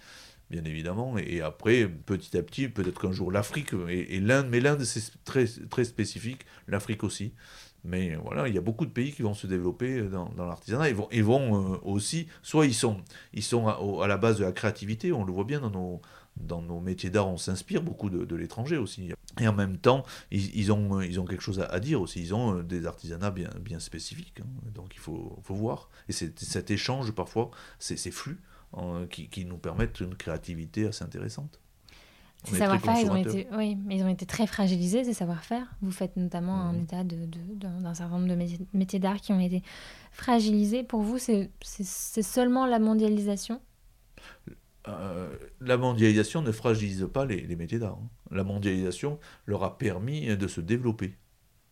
[0.50, 1.16] bien évidemment.
[1.18, 5.46] Et, après, petit à petit, peut-être qu'un jour l'Afrique et, l'Inde, mais l'Inde c'est très,
[5.46, 7.32] très spécifique, l'Afrique aussi,
[7.84, 10.88] Mais voilà, il y a beaucoup de pays qui vont se développer dans, l'artisanat.
[10.88, 12.98] Ils vont, vont aussi, soit ils sont,
[13.32, 16.00] ils sont à, la base de la créativité, on le voit bien dans nos,
[16.36, 19.10] dans nos métiers d'art, on s'inspire beaucoup de, l'étranger aussi.
[19.40, 22.20] Et en même temps, ils, ont, ils ont quelque chose à, dire aussi.
[22.20, 24.40] Ils ont des artisanats bien, bien spécifiques.
[24.40, 24.70] Hein.
[24.74, 25.90] Donc il faut, faut voir.
[26.08, 28.40] Et cet échange, parfois, ces flux,
[29.10, 31.60] qui, qui, nous permettent une créativité assez intéressante.
[32.44, 35.66] Ces savoir-faire, ils ont été, oui, mais ils ont été très fragilisés, ces savoir-faire.
[35.80, 36.82] Vous faites notamment un mhm.
[36.82, 39.62] état de, d'un certain nombre de métiers, d'art qui ont été
[40.12, 40.82] fragilisés.
[40.82, 43.60] Pour vous, c'est, c'est, seulement la mondialisation?
[44.88, 47.98] Euh, La mondialisation ne fragilise pas les, les métiers d'art.
[48.00, 48.08] Hein.
[48.30, 51.16] La mondialisation leur a permis de se développer,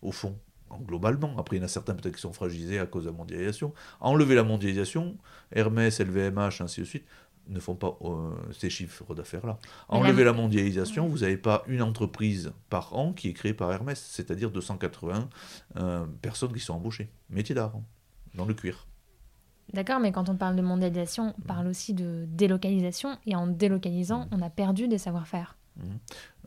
[0.01, 0.39] au fond
[0.81, 1.37] globalement.
[1.39, 3.75] Après, il y en a certains peut-être qui sont fragilisés à cause de la mondialisation.
[4.01, 5.17] Enlever la mondialisation,
[5.53, 7.05] Hermès, LVMH, ainsi de suite,
[7.49, 9.59] ne font pas euh, ces chiffres d'affaires-là.
[9.89, 10.33] Enlever la...
[10.33, 15.29] mondialisation, vous n'avez pas une entreprise par an qui est créée par Hermès, c'est-à-dire 280
[15.77, 17.11] euh, personnes qui sont embauchées.
[17.31, 17.83] Métier d'art, hein,
[18.35, 18.87] dans le cuir.
[19.73, 24.29] D'accord, mais quand on parle de mondialisation, on parle aussi de délocalisation, et en délocalisant,
[24.31, 25.57] on a perdu des savoir-faire.
[25.77, 25.83] Mmh.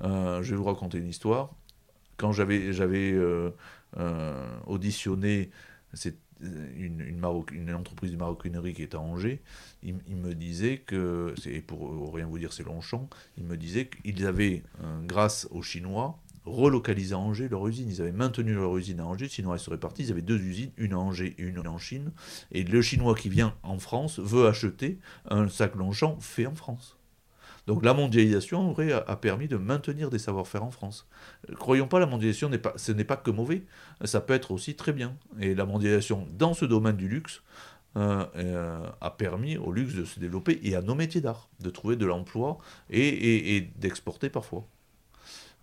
[0.03, 1.51] Euh, je vais vous raconter une histoire.
[2.17, 2.61] Quand j'avais
[3.13, 3.51] euh,
[4.67, 5.49] auditionné
[6.41, 9.41] une, une, entreprise de maroquinerie qui est à Angers,
[9.83, 14.25] il, me disait que, et pour rien vous dire c'est Longchamp, il me disait qu'ils
[14.25, 17.89] avaient, euh, grâce aux Chinois, relocalisé à Angers leur usine.
[17.89, 20.03] Ils avaient maintenu leur usine à Angers, sinon elle serait partie.
[20.03, 22.11] Ils avaient deux usines, une à Angers et une en Chine.
[22.51, 26.97] Et le Chinois qui vient en France veut acheter un sac Longchamp fait en France.
[27.67, 31.07] Donc la mondialisation aurait a, permis de maintenir des savoir-faire en France.
[31.55, 33.63] Croyons pas, la mondialisation n'est pas, ce n'est pas que mauvais,
[34.03, 35.17] ça peut être aussi très bien.
[35.39, 37.41] Et la mondialisation dans ce domaine du luxe
[37.97, 41.69] euh, euh, a permis au luxe de se développer et à nos métiers d'art de
[41.71, 42.59] trouver de l'emploi
[42.91, 44.67] et, et d'exporter parfois.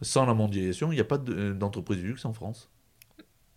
[0.02, 2.70] Sans la mondialisation, il n'y a pas d'entreprise du luxe en France.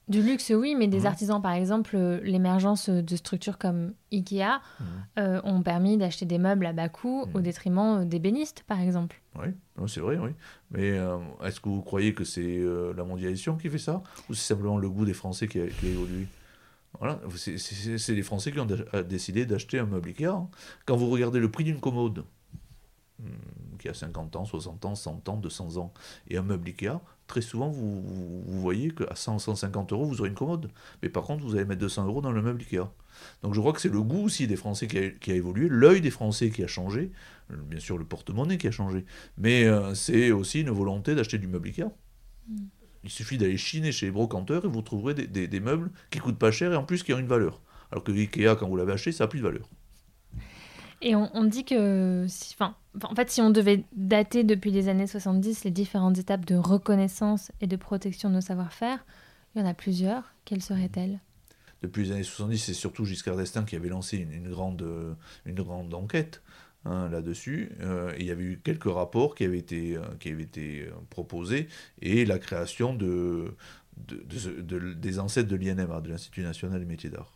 [0.08, 1.06] Du luxe, oui, mais des mmh.
[1.08, 4.84] artisans, par exemple, euh, l'émergence de structures comme Ikea mmh.
[5.18, 7.42] euh, ont permis d'acheter des meubles à bas coût au mmh.
[7.42, 9.20] détriment euh, des bénistes, par exemple.
[9.40, 9.48] Oui,
[9.88, 10.30] c'est vrai, oui.
[10.70, 10.98] Mais
[11.44, 12.64] est-ce que vous croyez que c'est
[12.96, 16.28] la mondialisation qui fait ça Ou c'est simplement le goût des Français qui a, évolué?
[17.00, 18.68] Voilà, c'est les Français qui ont
[19.10, 20.28] décidé d'acheter un meuble Ikea.
[20.28, 20.48] Hein.
[20.86, 22.24] Quand vous regardez le prix d'une commode,
[23.78, 25.94] qui a 50 ans, 60 ans, 100 ans, 200 ans,
[26.30, 30.30] et un meuble Ikea, très souvent, vous, vous voyez qu'à 100, 150 euros, vous aurez
[30.30, 30.70] une commode.
[31.02, 32.88] Mais par contre, vous allez mettre 200 euros dans le meuble Ikea.
[33.42, 35.68] Donc je crois que c'est le goût aussi des Français qui a, qui a évolué,
[35.70, 37.12] l'œil des Français qui a changé,
[37.50, 39.06] bien sûr le porte-monnaie qui a changé,
[39.38, 41.86] mais euh, c'est aussi une volonté d'acheter du meuble Ikea.
[42.48, 42.56] Mm.
[43.06, 46.20] Il suffit d'aller chiner chez les brocanteurs et vous trouverez des, des, des, meubles qui
[46.20, 47.62] coûtent pas cher et en plus qui ont une valeur.
[47.92, 49.70] Alors que Ikea, quand vous l'avez acheté, ça n'a plus de valeur.
[51.02, 55.64] Et on, dit que, enfin, en fait, si on devait dater depuis les années 70
[55.64, 59.06] les différentes étapes de reconnaissance et de protection de nos savoir-faire,
[59.54, 60.34] il y en a plusieurs.
[60.46, 61.20] Quelles seraient-elles?
[61.82, 64.84] Depuis les années 70, c'est surtout Giscard d'Estaing qui avait lancé une, grande,
[65.46, 66.42] une grande enquête
[66.86, 67.72] hein, là-dessus.
[67.82, 70.92] Euh, il y avait eu quelques rapports qui avaient été, euh, qui avaient été euh,
[71.10, 71.68] proposés
[72.02, 73.54] et la création de,
[73.98, 77.35] de des ancêtres de l'INMA, de l'Institut national des métiers d'art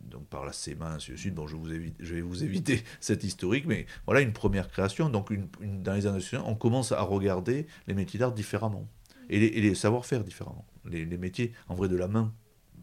[0.00, 1.34] donc par la CEMA, ainsi de suite.
[1.34, 5.08] Bon, je, vous évite, je vais vous éviter cette historique, mais voilà une première création.
[5.08, 5.48] Donc une,
[5.82, 8.88] dans les années 60, on commence à regarder les métiers d'art différemment
[9.28, 12.32] et les, savoir-faire différemment, les, métiers en vrai de la main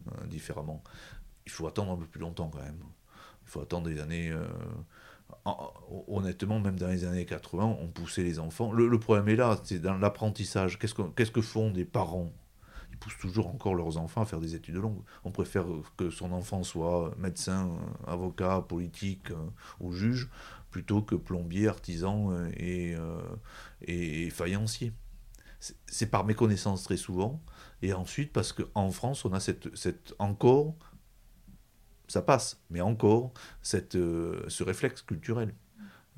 [0.08, 0.82] euh, différemment.
[1.44, 2.80] Il faut attendre un peu plus longtemps quand même.
[3.44, 4.30] Il faut attendre des années.
[4.30, 4.46] Euh,
[6.08, 8.72] honnêtement, même dans les années 80, on poussait les enfants.
[8.72, 10.78] Le, problème est là, c'est dans l'apprentissage.
[10.78, 12.32] Qu'est-ce qu'est-ce que font des parents
[12.98, 15.02] poussent toujours encore leurs enfants à faire des études longues.
[15.24, 15.64] On préfère
[15.96, 20.28] que son enfant soit médecin, avocat, politique euh, ou juge,
[20.70, 24.92] plutôt que plombier, artisan euh, et, euh, faïencier.
[25.86, 27.42] C'est par méconnaissance très souvent,
[27.82, 30.76] et ensuite parce qu'en France, on a cette encore,
[32.06, 35.52] ça passe, mais encore, cette, ce réflexe culturel.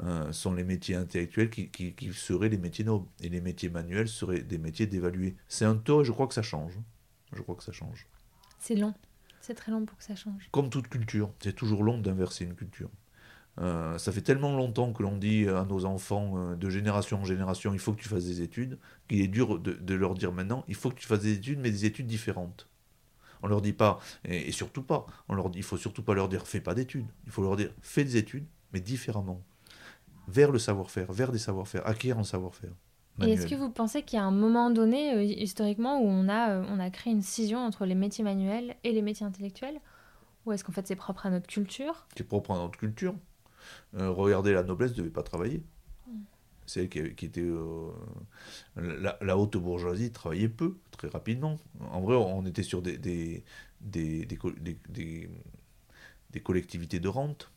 [0.02, 3.06] Euh, sont les métiers intellectuels qui, qui, seraient les métiers nobles.
[3.20, 5.36] Et les métiers manuels seraient des métiers dévalués.
[5.46, 6.72] C'est un taux et je crois que ça change.
[7.32, 8.06] Je crois que ça change.
[8.58, 8.94] C'est long.
[9.42, 10.48] C'est très long pour que ça change.
[10.52, 12.88] Comme toute culture, c'est toujours long d'inverser une culture.
[13.58, 17.24] Euh, ça fait tellement longtemps que l'on dit à nos enfants, euh, de génération en
[17.24, 20.64] génération, il faut que tu fasses des études, qu'il est dur de, leur dire maintenant,
[20.68, 22.68] il faut que tu fasses des études, mais des études différentes.
[23.42, 26.14] On leur dit pas, et, et surtout pas, on leur dit, il faut surtout pas
[26.14, 27.06] leur dire, fais pas d'études.
[27.26, 29.42] Il faut leur dire, fais des études, mais différemment
[30.30, 32.72] vers le savoir-faire, vers des savoir-faire, acquérir un savoir-faire.
[33.22, 36.28] Et est-ce que vous pensez qu'il y a un moment donné, euh, historiquement, où on
[36.28, 39.78] a, euh, on a créé une scission entre les métiers manuels et les métiers intellectuels?
[40.46, 42.06] Ou est-ce qu'en fait c'est propre à notre culture?
[42.16, 43.14] C'est propre à notre culture.
[43.94, 45.62] Euh, regardez, la noblesse ne devait pas travailler.
[46.06, 46.22] Hmm.
[46.64, 47.46] celle qui, qui était
[48.76, 51.58] la, la, haute bourgeoisie travaillait peu, très rapidement.
[51.90, 53.44] En vrai, on était sur des, des,
[53.82, 55.30] des, des,
[56.30, 57.50] des collectivités de rente.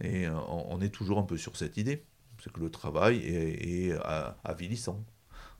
[0.00, 2.04] Et on, est toujours un peu sur cette idée,
[2.42, 3.98] c'est que le travail est, est
[4.44, 5.04] avilissant.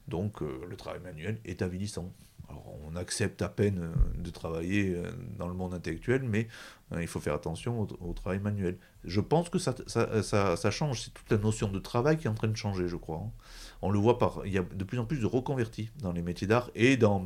[0.06, 2.14] Donc le travail manuel est avilissant
[2.88, 6.48] on accepte à peine euh, de travailler euh, dans le monde intellectuel, mais
[6.92, 8.78] euh, il faut faire attention au, travail manuel.
[9.04, 9.74] Je pense que ça,
[10.70, 13.18] change, c'est toute la notion de travail qui est en train de changer, je crois.
[13.18, 13.30] Hein.
[13.82, 16.22] On le voit par, il y a de plus en plus de reconvertis dans les
[16.22, 17.24] métiers d'art et dans,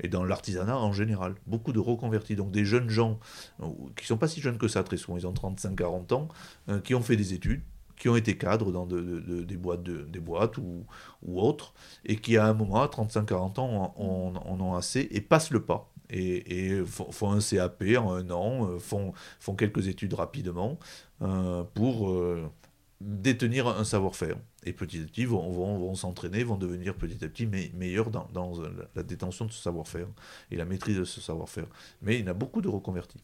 [0.00, 1.34] et dans l'artisanat en général.
[1.46, 3.18] Beaucoup de reconvertis, donc des jeunes gens
[3.58, 6.28] qui ne sont pas si jeunes que ça, très souvent, ils ont 35-40 ans,
[6.82, 7.62] qui ont fait des études,
[8.00, 10.86] qui ont été cadres dans des boîtes, des boîtes ou,
[11.26, 15.62] autres, et qui à un moment, à 35-40 ans, en, ont assez et passent le
[15.62, 15.92] pas.
[16.08, 19.12] Et, font, un CAP en un an, euh, font,
[19.56, 20.78] quelques études rapidement
[21.22, 22.50] euh, pour euh,
[23.00, 24.36] détenir un savoir-faire.
[24.64, 28.26] Et petit à petit, vont, vont, vont s'entraîner, vont devenir petit à petit meilleurs dans,
[28.32, 28.54] dans
[28.94, 30.08] la détention de ce savoir-faire
[30.50, 31.66] et la maîtrise de ce savoir-faire.
[32.02, 33.22] Mais il y en a beaucoup de reconvertis.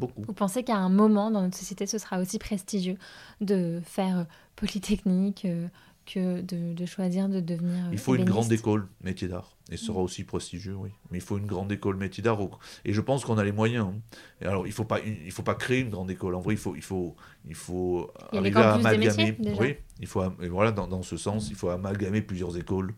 [0.00, 2.96] Vous pensez qu'à un moment dans notre société, ce sera aussi prestigieux
[3.40, 4.24] de faire euh,
[4.56, 5.68] Polytechnique euh,
[6.06, 7.86] que de, choisir de devenir.
[7.86, 9.56] Euh, il faut une grande école métier d'art.
[9.70, 10.90] Et ce sera aussi prestigieux, oui.
[11.10, 12.38] Mais il faut une grande école métier d'art.
[12.84, 13.86] Et je pense qu'on a les moyens.
[13.86, 14.00] Hein.
[14.40, 16.34] Et alors, il ne faut, pas, il faut pas créer une grande école.
[16.34, 17.14] En vrai, il faut, il faut,
[17.46, 19.36] il faut arriver à amalgamer.
[19.60, 22.94] oui, il faut, et voilà, dans, dans ce sens, il faut amalgamer plusieurs écoles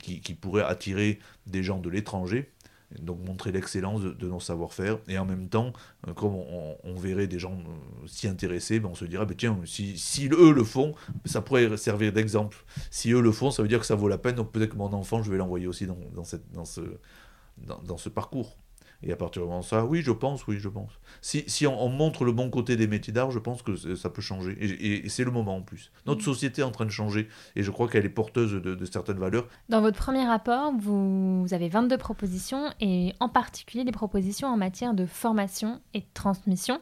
[0.00, 2.50] qui, qui pourraient attirer des gens de l'étranger
[2.98, 5.72] donc montrer l'excellence de, nos savoir-faire, et en même temps,
[6.08, 9.58] euh, comme on, verrait des gens euh, s'y intéresser, ben on se dirait, ben tiens,
[9.64, 12.64] si, si, eux le font, ça pourrait servir d'exemple.
[12.90, 14.76] Si eux le font, ça veut dire que ça vaut la peine, donc peut-être que
[14.76, 18.56] mon enfant, je vais l'envoyer aussi dans, ce parcours.
[19.02, 20.90] Et à partir de ça, oui, je pense, oui, je pense.
[21.22, 24.20] Si, si on, montre le bon côté des métiers d'art, je pense que ça peut
[24.20, 24.56] changer.
[24.60, 25.90] Et, c'est le moment en plus.
[26.06, 26.24] Notre mm.
[26.24, 29.48] société est en train de changer et je crois qu'elle est porteuse de, certaines valeurs.
[29.70, 34.92] Dans votre premier rapport, vous, avez 22 propositions et en particulier des propositions en matière
[34.92, 36.80] de formation et de transmission.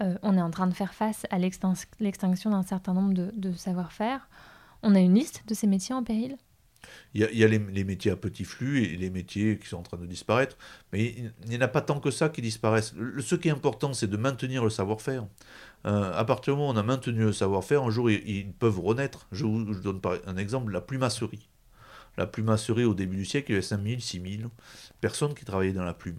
[0.00, 3.52] Euh, on est en train de faire face à l'extinction d'un certain nombre de, de
[3.52, 4.28] savoir-faire.
[4.82, 6.36] On a une liste de ces métiers en péril?
[7.14, 9.96] Il y a, les, métiers à petit flux et les métiers qui sont en train
[9.96, 10.56] de disparaître,
[10.92, 12.94] mais il n'y en a pas tant que ça qui disparaissent.
[13.20, 15.26] ce qui est important, c'est de maintenir le savoir-faire.
[15.86, 18.80] Euh, à partir du moment où on a maintenu le savoir-faire, un jour, ils, peuvent
[18.80, 19.26] renaître.
[19.32, 21.48] Je vous donne un exemple, la plumasserie.
[22.16, 24.48] La plumasserie, au début du siècle, il y avait 5000, 6000
[25.00, 26.18] personnes qui travaillaient dans la plume.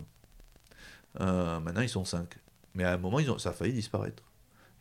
[1.20, 2.38] Euh, maintenant, ils sont 5.
[2.76, 4.24] Mais à un moment, ils ont, ça a failli disparaître.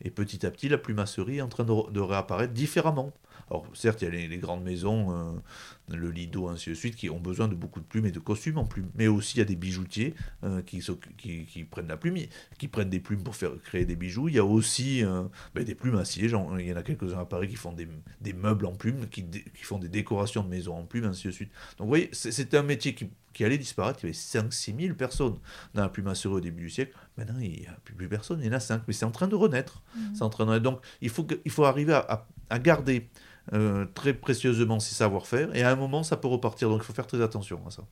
[0.01, 3.11] Et petit à petit, la plumasserie est en train de réapparaître différemment.
[3.49, 7.09] Alors, certes, il y a les, grandes maisons, euh, le Lido, ainsi de suite, qui
[7.09, 8.89] ont besoin de beaucoup de plumes et de costumes en plumes.
[8.95, 10.83] Mais aussi, il y a des bijoutiers euh, qui,
[11.17, 12.17] qui, prennent la plume,
[12.57, 14.27] qui prennent des plumes pour faire créer des bijoux.
[14.27, 15.23] Il y a aussi euh,
[15.55, 16.25] ben, des plumes acier.
[16.25, 17.87] il y en a quelques-uns à Paris qui font des,
[18.33, 19.25] meubles en plumes, qui,
[19.63, 21.51] font des décorations de maisons en plumes, ainsi de suite.
[21.77, 23.09] Donc, vous voyez, c'était un métier qui,
[23.43, 23.99] allait disparaître.
[24.01, 24.17] Il y avait
[24.49, 25.37] 5-6 000 personnes
[25.75, 26.97] dans la plumasserie au début du siècle.
[27.17, 28.81] Maintenant, il n'y a plus, personne, il y en a 5.
[28.87, 29.83] Mais c'est en train de renaître.
[29.95, 29.99] Mmh.
[30.15, 31.93] C'est en train de Donc, il faut, il faut arriver
[32.49, 33.07] à garder
[33.53, 36.69] euh, très précieusement ses savoir-faire, et à un moment, ça peut repartir.
[36.69, 37.83] Donc il faut faire très attention à ça.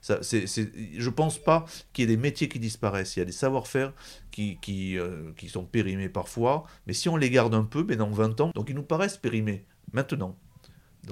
[0.00, 3.16] ça c'est, je pense pas qu'il y ait des métiers qui disparaissent.
[3.16, 3.92] Il y a des savoir-faire
[4.30, 7.98] qui, qui, euh, qui, sont périmés parfois, mais si on les garde un peu, ben
[7.98, 10.36] dans 20 ans, donc ils nous paraissent périmés maintenant.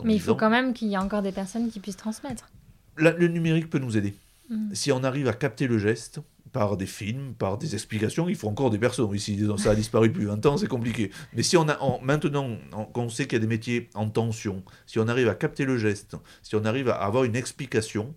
[0.05, 2.51] mais il faut quand même qu'il y ait encore des personnes qui puissent transmettre.
[2.97, 4.15] le numérique peut nous aider.
[4.51, 4.75] Mm.
[4.75, 6.21] Si on arrive à capter le geste,
[6.55, 8.29] par des films, par des explications.
[8.29, 9.19] Il faut encore des personnes.
[9.19, 11.11] Si ça a disparu depuis 20 ans, c'est compliqué.
[11.35, 12.57] Mais si on a, maintenant
[12.93, 15.77] qu'on sait qu'il y a des métiers en tension, si on arrive à capter le
[15.77, 18.15] geste, si on arrive à avoir une explication,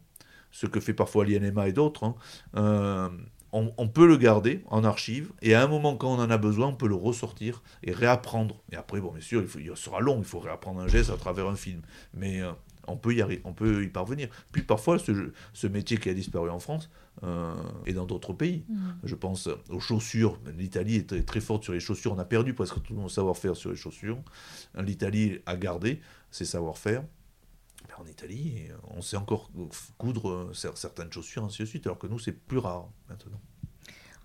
[0.51, 2.15] ce que fait parfois l'INMA et d'autres, hein,
[2.57, 3.09] euh,
[3.51, 6.67] on, peut le garder en archive, et à un moment, quand on en a besoin,
[6.67, 8.61] on peut le ressortir et réapprendre.
[8.71, 11.47] Et après, bon, bien sûr, il, sera long, il faut réapprendre un geste à travers
[11.47, 11.81] un film.
[12.13, 12.51] Mais euh,
[12.87, 14.27] on peut y arriver, on peut y parvenir.
[14.51, 16.91] Puis parfois, ce métier qui a disparu en France
[17.23, 17.53] euh,
[17.85, 18.65] et dans d'autres pays.
[18.67, 18.89] Mm.
[19.03, 20.39] Je pense aux chaussures.
[20.57, 22.13] L'Italie est très, forte sur les chaussures.
[22.13, 24.19] On a perdu presque tout mon savoir-faire sur les chaussures.
[24.75, 26.01] L'Italie a gardé
[26.31, 27.03] ses savoir-faire.
[27.99, 29.49] En Italie, on sait encore
[29.97, 33.39] coudre certaines chaussures, ainsi de suite, alors que nous, c'est plus rare maintenant.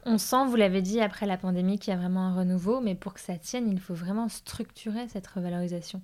[0.05, 2.94] On sent, vous l'avez dit, après la pandémie, qu'il y a vraiment un renouveau, mais
[2.94, 6.02] pour que ça tienne, il faut vraiment structurer cette revalorisation.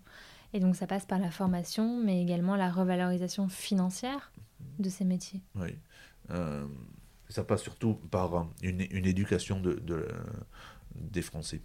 [0.53, 4.33] Et donc ça passe par la formation, mais également la revalorisation financière
[4.79, 5.42] de ces métiers.
[5.57, 5.77] Oui.
[6.30, 6.66] Euh,
[7.28, 9.82] ça passe surtout par une, éducation de,
[10.94, 11.60] des Français.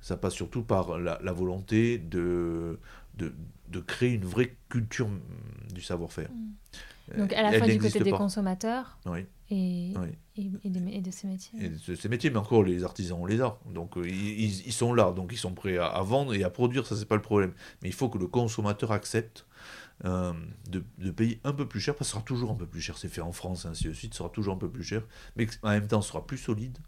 [0.00, 2.78] Ça passe surtout par la, volonté de,
[3.14, 5.08] de, créer une vraie culture
[5.72, 6.30] du savoir-faire.
[6.30, 7.18] Mm.
[7.18, 9.26] Donc à la Elle fois du côté des consommateurs Oui.
[9.50, 10.08] et, Oui.
[10.36, 11.58] et, et des- et de ces métiers.
[11.62, 13.58] Et de ces métiers, mais encore les artisans, on les a.
[13.66, 16.42] Donc euh, ils, ils- ils sont là, donc ils sont prêts à, à vendre et
[16.44, 17.52] à produire, ça c'est pas le problème.
[17.82, 19.46] Mais il faut que le consommateur accepte
[20.04, 20.32] euh,
[20.68, 22.80] de, de payer un peu plus cher, parce que ce sera toujours un peu plus
[22.80, 25.02] cher, c'est fait en France, ainsi de suite, ce sera toujours un peu plus cher,
[25.36, 26.78] mais en même temps ce sera plus solide,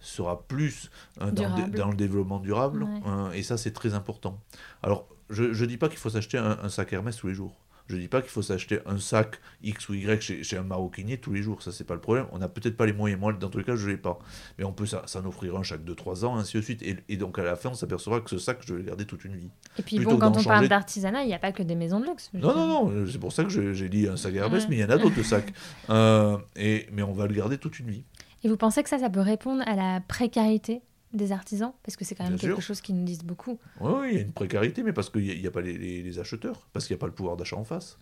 [0.00, 3.00] ce sera plus euh, dans, le, dans développement durable, Ouais.
[3.06, 4.40] euh, et ça c'est très important.
[4.82, 7.56] Alors je ne dis pas qu'il faut s'acheter un, un sac Hermès tous les jours.
[7.86, 11.18] Je dis pas qu'il faut s'acheter un sac X ou Y chez, chez un maroquinier
[11.18, 12.26] tous les jours, ça c'est pas le problème.
[12.32, 14.18] On n'a peut-être pas les moyens, moi dans tous les cas je l'ai pas.
[14.58, 16.82] Mais on peut ça- s'en offrir un chaque 2-3 ans, ainsi de suite.
[16.82, 19.04] Et, et donc à la fin on s'apercevra que ce sac je vais le garder
[19.04, 19.50] toute une vie.
[19.78, 22.00] Et puis plutôt bon, quand on parle d'artisanat, il n'y a pas que des maisons
[22.00, 22.30] de luxe.
[22.32, 24.68] Non, non, non, c'est pour ça que j'ai dit un sac Hermès, Ouais.
[24.70, 25.52] mais il y en a d'autres sacs.
[25.90, 28.04] Euh, et, mais on va le garder toute une vie.
[28.44, 30.80] Et vous pensez que ça, ça peut répondre à la précarité?
[31.14, 32.66] Des artisans Parce que c'est quand même Bien quelque sûr.
[32.68, 33.58] chose qui nous disent beaucoup.
[33.80, 35.60] Oui, il y a une précarité, mais parce qu'il n'y a, il y a pas
[35.60, 37.98] les, les- les acheteurs, parce qu'il n'y a pas le pouvoir d'achat en face.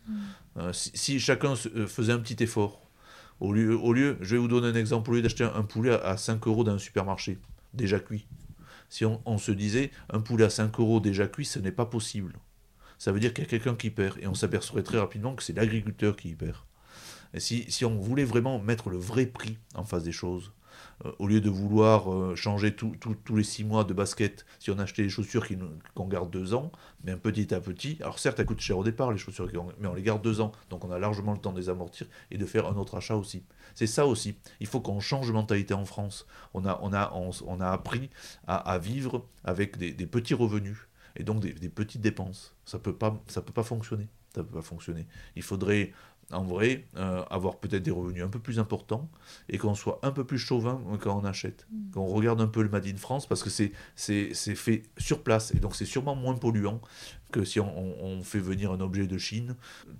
[0.56, 2.88] Euh, si, si chacun euh, faisait un petit effort,
[3.40, 5.62] au lieu, au lieu, je vais vous donner un exemple, au lieu d'acheter un, un
[5.62, 7.38] poulet à, à 5 euros dans un supermarché,
[7.74, 8.26] déjà cuit,
[8.88, 11.86] si on, on se disait un poulet à 5 euros déjà cuit, ce n'est pas
[11.86, 12.34] possible.
[12.98, 15.42] Ça veut dire qu'il y a quelqu'un qui perd, et on s'apercevrait très rapidement que
[15.42, 16.56] c'est l'agriculteur qui y perd.
[17.34, 20.52] Et si, si on voulait vraiment mettre le vrai prix en face des choses,
[21.18, 25.02] au lieu de vouloir euh, changer tous les six mois de basket, si on achetait
[25.02, 25.46] des chaussures
[25.94, 26.70] qu'on garde deux ans,
[27.04, 29.48] mais petit à petit, alors certes, elles coûtent cher au départ, les chaussures,
[29.80, 32.06] mais on les garde deux ans, donc on a largement le temps de les amortir
[32.30, 33.44] et de faire un autre achat aussi.
[33.74, 34.36] C'est ça aussi.
[34.60, 36.26] Il faut qu'on change de mentalité en France.
[36.54, 38.10] On a, appris
[38.46, 40.76] à, vivre avec des, petits revenus
[41.16, 42.54] et donc des, petites dépenses.
[42.64, 42.78] Ça
[43.26, 44.08] ça peut pas fonctionner.
[44.34, 45.06] Ça peut pas fonctionner.
[45.36, 45.92] Il faudrait,
[46.32, 49.08] en vrai, euh, avoir peut-être des revenus un peu plus importants
[49.48, 51.66] et qu'on soit un peu plus chauvin quand on achète.
[51.92, 55.22] Qu'on regarde un peu le Made in France parce que c'est c'est c'est fait sur
[55.22, 56.80] place et donc c'est sûrement moins polluant
[57.30, 59.56] que si on, on- on fait venir un objet de Chine.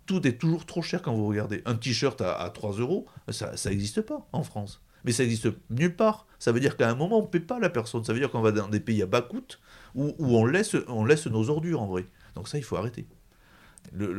[0.07, 1.63] Tout est toujours trop cher quand vous regardez.
[1.67, 4.83] Un t-shirt à, à 3 euros, ça n'existe pas en France.
[5.05, 6.27] Mais ça existe nulle part.
[6.39, 8.05] Ça veut dire qu'à un moment, on ne paie pas la personne.
[8.05, 9.43] Ça veut dire qu'on va dans des pays à bas coût
[9.97, 12.07] où, où on, laisse, on laisse nos ordures en vrai.
[12.37, 13.07] Donc ça, il faut arrêter.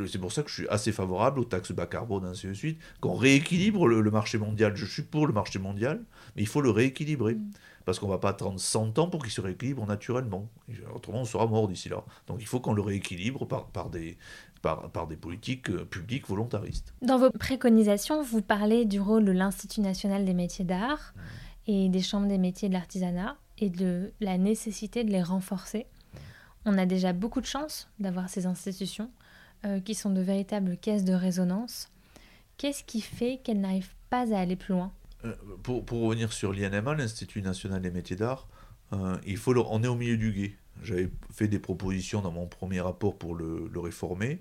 [0.06, 2.78] C'est pour ça que je suis assez favorable aux taxes bas carbone, ainsi de suite,
[3.00, 4.76] qu'on rééquilibre le, le marché mondial.
[4.76, 6.04] Je suis pour le marché mondial,
[6.36, 7.36] mais il faut le rééquilibrer.
[7.84, 10.48] Parce qu'on ne va pas attendre 100 ans pour qu'il se rééquilibre naturellement.
[10.94, 12.02] Autrement, on sera mort d'ici là.
[12.26, 14.16] Donc il faut qu'on le rééquilibre par, par, des,
[14.62, 16.94] par, par des politiques euh, publiques volontaristes.
[17.02, 21.12] Dans vos préconisations, vous parlez du rôle de l'Institut national des métiers d'art
[21.66, 25.86] et des chambres des métiers de l'artisanat et de la nécessité de les renforcer.
[26.64, 29.10] On a déjà beaucoup de chance d'avoir ces institutions
[29.64, 31.88] euh, qui sont de véritables caisses de résonance.
[32.56, 34.92] Qu'est-ce qui fait qu'elles n'arrivent pas à aller plus loin?
[35.24, 38.48] Euh, pour, pour revenir sur l'INMA, l'Institut national des métiers d'art,
[38.92, 40.54] euh, il faut on est au milieu du guet.
[40.82, 44.40] J'avais fait des propositions dans mon premier rapport pour le réformer.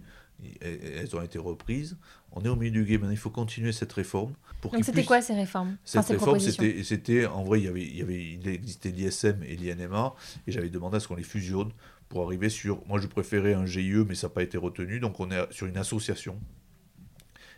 [0.62, 1.98] Elles ont été reprises.
[2.32, 2.98] On est au milieu du.
[2.98, 4.34] Maintenant, il faut continuer cette réforme.
[4.62, 6.40] Pour Donc c'était quoi ces réformes cette Enfin, ces réforme,
[6.84, 10.14] c'était, en vrai, il, y avait, il, y avait, il existait l'ISM et l'INMA,
[10.48, 11.72] et j'avais demandé à ce qu'on les fusionne
[12.10, 12.86] pour arriver sur.
[12.88, 15.68] Moi, je préférais un GIE, mais ça n'a pas été retenu, donc on est sur
[15.68, 16.40] une association.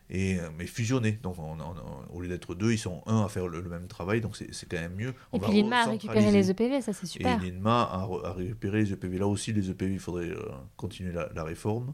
[0.09, 1.13] Et, euh, mais fusionné.
[1.23, 3.87] Donc, on- on- au lieu d'être deux, ils sont un à faire le, le même
[3.87, 5.13] travail, donc c'est, quand même mieux.
[5.31, 7.43] On Et puis l'INMA a récupéré les EPV, ça c'est super.
[7.43, 7.81] Et l'INMA
[8.23, 9.17] a, récupéré les EPV.
[9.17, 10.43] Là aussi, les EPV, il faudrait euh,
[10.77, 11.93] continuer la, la réforme.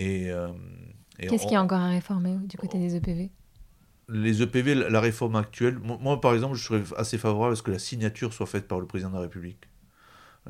[0.00, 0.48] Et, euh,
[1.18, 3.30] et Qu'est-ce on- qu'il y a encore à réformer du côté des EPV
[4.10, 7.62] les EPV, la réforme actuelle, moi, moi, par exemple, je serais assez favorable à ce
[7.62, 9.58] que la signature soit faite par le président de la République.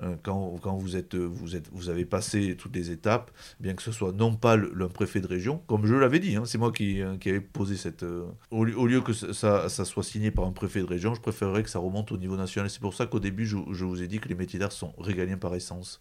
[0.03, 3.83] Euh, quand, quand vous, êtes, vous, êtes, vous avez passé toutes les étapes, bien que
[3.83, 6.59] ce soit non pas le, le préfet de région, comme je l'avais dit, hein, c'est
[6.59, 8.05] moi qui, euh, qui avais posé cette...
[8.05, 11.21] euh, au, au lieu que ça, ça- soit signé par un préfet de région, je
[11.21, 12.71] préférerais que ça remonte au niveau national.
[12.71, 14.93] C'est pour ça qu'au début, je, je vous ai dit que les métiers d'art sont
[14.99, 16.01] régaliens par essence.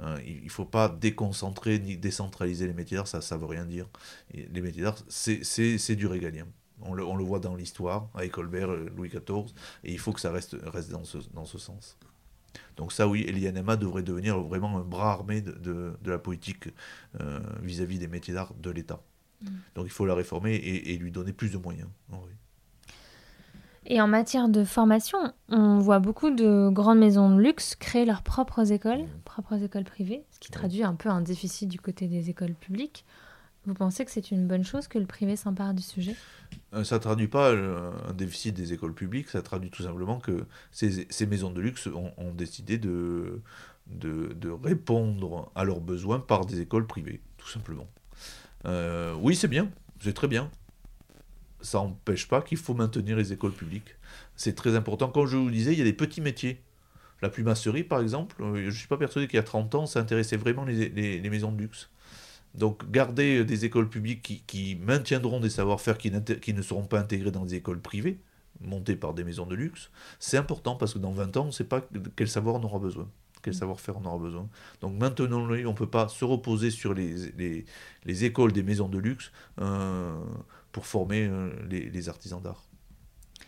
[0.00, 3.64] Euh, il ne faut pas déconcentrer ni décentraliser les métiers d'art, ça ne veut rien
[3.64, 3.86] dire.
[4.34, 6.46] Les métiers d'art, c'est du régalien.
[6.82, 9.52] On le, on le voit dans l'histoire, avec Colbert, euh, Louis XIV,
[9.84, 11.98] et il faut que ça reste, reste dans, ce, dans ce sens.
[12.76, 16.18] Donc ça, oui, et l'INMA devrait devenir vraiment un bras armé de, de- de la
[16.18, 16.68] politique
[17.20, 19.00] euh, vis-à-vis des métiers d'art de l'État.
[19.74, 21.88] Donc il faut la réformer et, et lui donner plus de moyens.
[23.86, 28.22] Et en matière de formation, on voit beaucoup de grandes maisons de luxe créer leurs
[28.22, 32.28] propres écoles, propres écoles privées, ce qui traduit un peu un déficit du côté des
[32.30, 33.04] écoles publiques.
[33.70, 36.16] Vous pensez que c'est une bonne chose que le privé s'empare du sujet?
[36.74, 40.18] Euh, Ça ne traduit pas euh, un déficit des écoles publiques, ça traduit tout simplement
[40.18, 43.40] que ces, maisons de luxe ont, décidé de,
[44.64, 47.86] répondre à leurs besoins par des écoles privées, tout simplement.
[48.66, 50.50] Euh, oui, c'est bien, c'est très bien.
[51.60, 53.94] Ça n'empêche pas qu'il faut maintenir les écoles publiques.
[54.34, 55.10] C'est très important.
[55.10, 56.60] Comme je vous disais, il y a des petits métiers.
[57.22, 60.00] La plumasserie, par exemple, je ne suis pas persuadé qu'il y a 30 ans, ça
[60.00, 61.88] intéressait vraiment les maisons de luxe.
[62.54, 67.30] Donc garder des écoles publiques qui, maintiendront des savoir-faire qui, qui, ne seront pas intégrés
[67.30, 68.18] dans des écoles privées,
[68.60, 71.50] montées par des maisons de luxe, c'est important parce que dans 20 ans, on ne
[71.52, 71.86] sait pas
[72.16, 73.08] quel savoir on aura besoin,
[73.42, 74.48] quel savoir-faire on aura besoin.
[74.80, 77.64] Donc maintenant, on ne peut pas se reposer sur les, les,
[78.04, 79.30] les écoles des maisons de luxe
[79.60, 80.12] euh,
[80.72, 82.64] pour former euh, les, les artisans d'art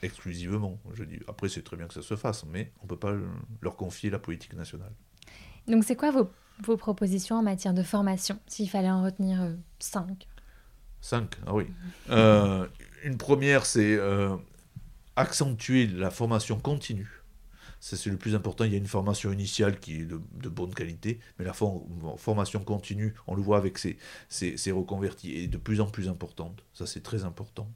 [0.03, 0.80] exclusivement.
[0.94, 3.14] Je dis, après, c'est très bien que ça se fasse, mais on ne peut pas
[3.61, 4.92] leur confier la politique nationale.
[5.68, 6.28] Donc, c'est quoi vos
[6.64, 10.28] vos propositions en matière de formation, s'il fallait en retenir euh, cinq
[11.00, 11.64] Cinq, ah oui.
[12.11, 12.66] Euh,
[13.03, 14.36] une première, c'est euh,
[15.16, 17.11] accentuer la formation continue.
[17.80, 18.62] Ça, c'est le plus important.
[18.62, 23.14] Il y a une formation initiale qui est de, bonne qualité, mais la formation continue,
[23.26, 23.98] on le voit avec ces,
[24.28, 26.62] ces, reconvertis, est de plus en plus importante.
[26.72, 27.68] Ça, c'est très important.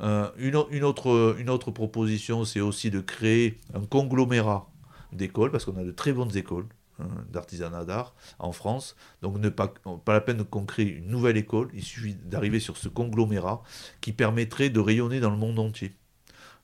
[0.00, 4.72] une, une, autre, une autre proposition, c'est aussi de créer un conglomérat
[5.12, 6.66] d'écoles, parce qu'on a de très bonnes écoles.
[7.00, 8.94] Hein, d'artisanat d'art en France.
[9.20, 9.74] Donc ne pas,
[10.04, 13.62] pas la peine qu'on crée une nouvelle école, il suffit d'arriver sur ce conglomérat
[14.00, 15.96] qui permettrait de rayonner dans le monde entier.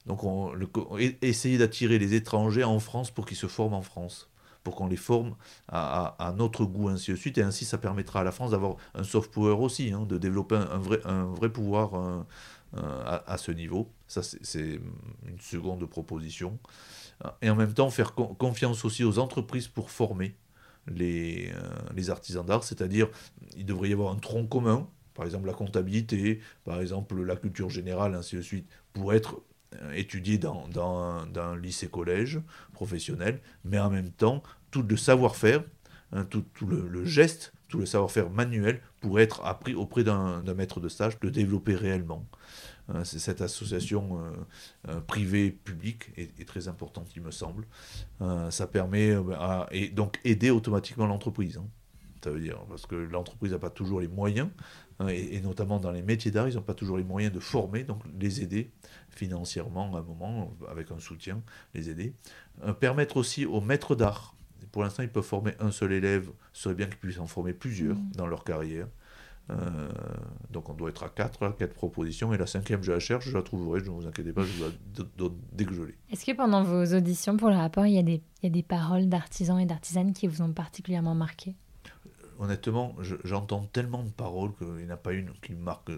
[0.07, 0.53] Donc on,
[1.21, 4.31] essayer d'attirer les étrangers en France pour qu'ils se forment en France,
[4.63, 5.35] pour qu'on les forme
[5.67, 7.37] à, notre goût, ainsi de suite.
[7.39, 10.55] Et ainsi ça permettra à la France d'avoir un soft power aussi, hein, de développer
[10.55, 12.23] un, vrai, un vrai pouvoir euh,
[12.77, 13.91] euh, à, ce niveau.
[14.07, 14.81] Ça c'est
[15.27, 16.61] une seconde proposition
[17.43, 20.35] et en même temps faire confiance aussi aux entreprises pour former
[20.87, 23.09] les, euh, les artisans d'art, c'est-à-dire
[23.57, 27.71] il devrait y avoir un tronc commun, par exemple la comptabilité, par exemple la culture
[27.71, 29.43] générale, ainsi de suite, pour être
[29.83, 32.41] euh, étudié dans, dans, un, lycée-collège
[32.73, 35.63] professionnel, mais en même temps tout le savoir-faire,
[36.13, 40.43] hein, tout, tout le, le, geste, tout le savoir-faire manuel pour être appris auprès d'un
[40.55, 42.27] maître de stage, le développer réellement.
[42.89, 44.31] Hein, cette association euh,
[44.89, 47.67] euh, privée-publique est, très importante, il me semble.
[48.21, 49.17] Euh, ça permet
[49.71, 51.59] et donc aider automatiquement l'entreprise.
[51.59, 51.67] Hein.
[52.25, 54.49] ça veut dire, parce que l'entreprise n'a pas toujours les moyens,
[54.99, 57.85] hein, et, notamment dans les métiers d'art, ils n'ont pas toujours les moyens de former,
[57.85, 58.73] donc les aider
[59.09, 61.43] financièrement à un moment, avec un soutien,
[61.75, 62.15] les aider.
[62.81, 64.35] permettre aussi aux maîtres d'art,
[64.73, 67.53] pour l'instant ils peuvent former un seul élève, ce serait bien qu'ils puissent en former
[67.53, 68.13] plusieurs mmh.
[68.17, 68.87] dans leur carrière.
[69.51, 69.89] Euh,
[70.51, 73.37] donc on doit être à 4, 4 propositions, et la cinquième, je la cherche, je
[73.37, 75.99] la trouverai, ne vous inquiétez pas, je vous la donne dès que je l'ai.
[76.11, 78.51] Est-ce que pendant vos auditions pour le rapport, il y a des, il y a
[78.51, 81.57] des paroles d'artisans et d'artisanes qui vous ont particulièrement marqué?
[82.39, 82.95] Honnêtement,
[83.25, 85.91] j'entends tellement de paroles qu'il n'y en a pas une qui me marque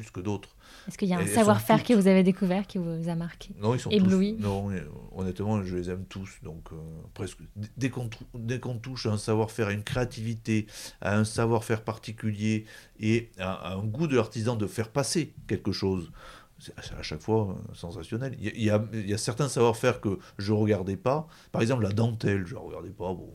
[0.00, 0.56] plus que d'autres.
[0.88, 3.74] Est-ce qu'il y a un savoir-faire que vous avez découvert qui vous a marqué Non,
[3.74, 4.70] ils sont ébloui Non,
[5.12, 6.30] honnêtement, je les aime tous.
[6.42, 6.76] Donc, euh,
[7.12, 7.38] presque.
[7.76, 10.66] Dès qu'on touche à un savoir-faire, à une créativité,
[11.02, 12.64] à un savoir-faire particulier
[12.98, 16.10] et à, un goût de l'artisan de faire passer quelque chose,
[16.58, 18.36] c'est à chaque fois euh, sensationnel.
[18.40, 21.28] Il y, a, il y a certains savoir-faire que je ne regardais pas.
[21.52, 23.12] Par exemple, la dentelle, je ne regardais pas.
[23.12, 23.30] Bon,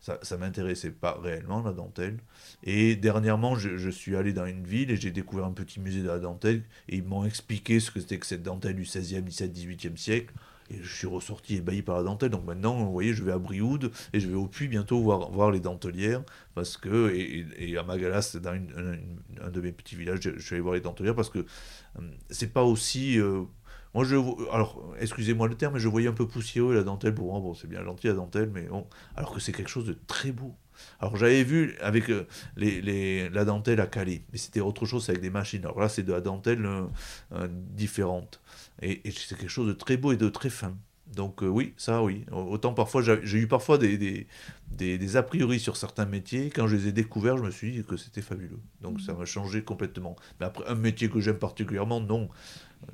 [0.00, 2.18] ça, ça m'intéressait pas réellement, la dentelle.
[2.62, 6.08] Et dernièrement, je, suis allé dans une ville et j'ai découvert un petit musée de
[6.08, 9.56] la dentelle et ils m'ont expliqué ce que c'était que cette dentelle du 16e, 17
[9.56, 10.34] 18e siècle.
[10.70, 12.28] Et je suis ressorti ébahi par la dentelle.
[12.28, 15.50] Donc maintenant, vous voyez, je vais à Brioude et je vais au Puy bientôt voir,
[15.50, 16.22] les dentelières.
[16.54, 20.74] Parce que, et, à Magalas, dans un de mes petits villages, je, suis allé voir
[20.74, 23.18] les dentelières parce que euh, c'est pas aussi.
[23.18, 23.44] Euh,
[23.98, 24.14] moi, je,
[24.52, 27.16] alors, excusez-moi le terme, mais je voyais un peu poussiéreux la dentelle.
[27.16, 28.86] Pour moi, bon, c'est bien gentil la dentelle, mais bon,
[29.16, 30.54] alors que c'est quelque chose de très beau.
[31.00, 32.24] Alors, j'avais vu avec euh,
[32.54, 35.64] les, les, la dentelle à Calais, mais c'était autre chose avec des machines.
[35.64, 36.84] Alors là, c'est de la dentelle euh,
[37.32, 38.40] euh, différente.
[38.82, 40.76] Et, c'est quelque chose de très beau et de très fin.
[41.16, 42.24] Donc oui, ça oui.
[42.30, 44.26] Autant parfois, j'ai eu parfois des, des,
[44.98, 46.50] des, a priori sur certains métiers.
[46.50, 48.60] Quand je les ai découverts, je me suis dit que c'était fabuleux.
[48.82, 49.18] Donc ça mmh.
[49.18, 50.16] m'a changé complètement.
[50.38, 52.28] Mais après, un métier que j'aime particulièrement, non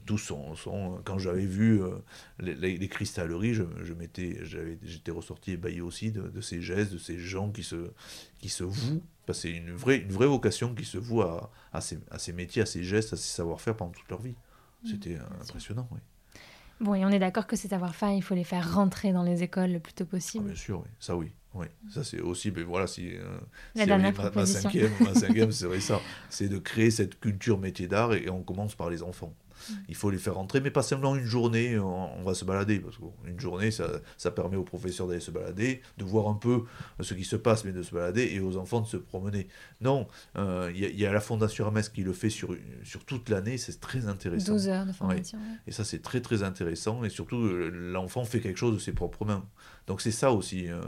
[0.06, 1.90] tous sont, sont, quand j'avais vu euh,
[2.38, 3.94] les, cristalleries, je, je
[4.82, 7.90] j'étais ressorti ébahi aussi de, ces gestes, de ces gens qui se,
[8.38, 9.02] qui se vouent.
[9.32, 12.62] C'est une vraie, une vraie vocation qui se voue à, à, ces, à ces métiers,
[12.62, 14.34] à ces gestes, à ces savoir-faire pendant toute leur vie.
[14.84, 16.00] Mmh, C'était impressionnant, oui.
[16.80, 19.42] Bon, et on est d'accord que ces savoir-faire, il faut les faire rentrer dans les
[19.42, 20.44] écoles le plus tôt possible.
[20.48, 20.88] Ah, bien sûr, oui.
[20.98, 21.32] Ça, oui.
[21.54, 21.66] oui.
[21.88, 23.38] Ça, c'est aussi, mais voilà, si, euh,
[23.74, 26.00] La dernière ma, cinquième, ma cinquième c'est vrai ça.
[26.30, 29.32] C'est de créer cette culture métier d'art et on commence par les enfants.
[29.88, 32.80] Il faut les faire rentrer, mais pas seulement une journée, on, va se balader.
[32.80, 36.64] Parce qu'une journée, ça, ça, permet aux professeurs d'aller se balader, de voir un peu
[37.00, 39.48] ce qui se passe, mais de se balader, et aux enfants de se promener.
[39.80, 40.06] Non,
[40.36, 43.80] euh, il y, a la Fondation Hermès qui le fait sur, sur toute l'année, c'est
[43.80, 44.52] très intéressant.
[44.52, 45.38] 12 heures de formation.
[45.66, 48.92] Et ça, c'est très très intéressant, et surtout, euh, l'enfant fait quelque chose de ses
[48.92, 49.44] propres mains.
[49.86, 50.80] Donc c'est ça aussi euh,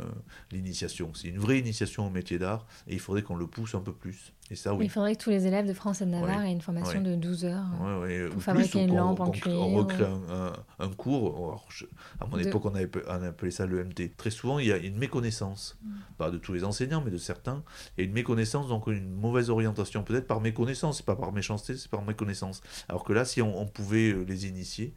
[0.53, 1.13] l'initiation.
[1.15, 3.93] C'est une vraie initiation au métier d'art, et il faudrait qu'on le pousse un peu
[3.93, 4.33] plus.
[4.51, 4.85] Et ça, oui.
[4.85, 7.17] Il faudrait que tous les élèves de France et de Navarre aient une formation de
[7.17, 10.47] 12 heures euh, pour favoriser juste une qu'on- lampe en cuir on recrée ou- un,
[10.47, 11.37] un- un cours.
[11.37, 11.85] Alors, je-
[12.21, 14.15] à mon De- époque, on, avait, on appelait ça l'EMT.
[14.17, 15.89] Très souvent, il y a une méconnaissance, Mm.
[16.17, 17.65] pas de tous les enseignants, mais de certains.
[17.99, 21.33] Il y a une méconnaissance, donc une mauvaise orientation, peut-être par méconnaissance, c'est pas par
[21.33, 22.61] méchanceté, c'est par méconnaissance.
[22.89, 24.95] Alors que là, si on, on pouvait euh, les initier,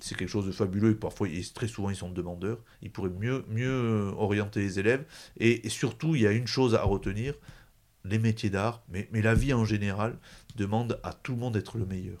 [0.00, 0.90] c'est quelque chose de fabuleux.
[0.90, 2.58] Et parfois, très souvent, ils sont demandeurs.
[2.82, 5.04] Ils pourraient mieux, mieux euh, orienter les élèves.
[5.38, 7.34] Et, surtout, il y a une chose à retenir
[8.04, 10.16] les métiers d'art, mais, la vie en général,
[10.54, 12.18] demande à tout le monde d'être le meilleur.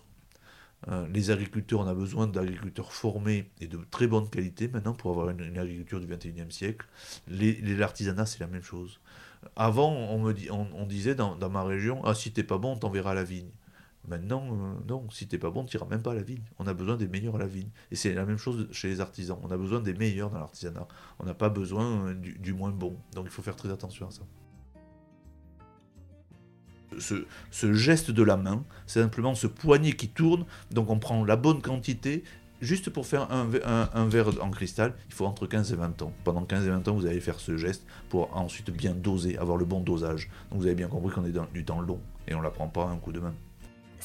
[0.88, 5.12] Euh, les agriculteurs, on a besoin d'agriculteurs formés et de très bonne qualité maintenant pour
[5.12, 6.86] avoir une, agriculture du 21e siècle.
[7.28, 9.00] L'artisanat, c'est la même chose.
[9.54, 13.50] Avant, on, disait dans, ma région, ah, si t'es pas bon, on t'enverra la vigne.
[14.08, 16.42] Maintenant, euh, non, si t'es pas bon, tu n'iras même pas à la vigne.
[16.58, 17.70] On a besoin des meilleurs à la vigne.
[17.90, 19.38] Et c'est la même chose chez les artisans.
[19.42, 20.86] On a besoin des meilleurs dans l'artisanat.
[21.18, 22.96] On n'a pas besoin euh, du, moins bon.
[23.14, 24.22] Donc il faut faire très attention à ça.
[27.50, 30.46] Ce, geste de la main, c'est simplement ce poignet qui tourne.
[30.70, 32.22] Donc on prend la bonne quantité.
[32.62, 36.12] Juste pour faire un verre en cristal, il faut entre 15 et 20 ans.
[36.24, 39.58] Pendant 15 et 20 ans, vous allez faire ce geste pour ensuite bien doser, avoir
[39.58, 40.30] le bon dosage.
[40.50, 42.68] Donc vous avez bien compris qu'on est dans du temps long et on ne l'apprend
[42.68, 43.34] pas à un coup de main.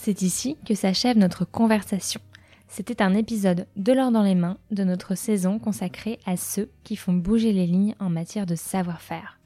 [0.04, 2.22] C'est ici que s'achève notre conversation.
[2.68, 6.96] C'était un épisode de l'or dans les mains de notre saison consacrée à ceux qui
[6.96, 9.38] font bouger les lignes en matière de savoir-faire.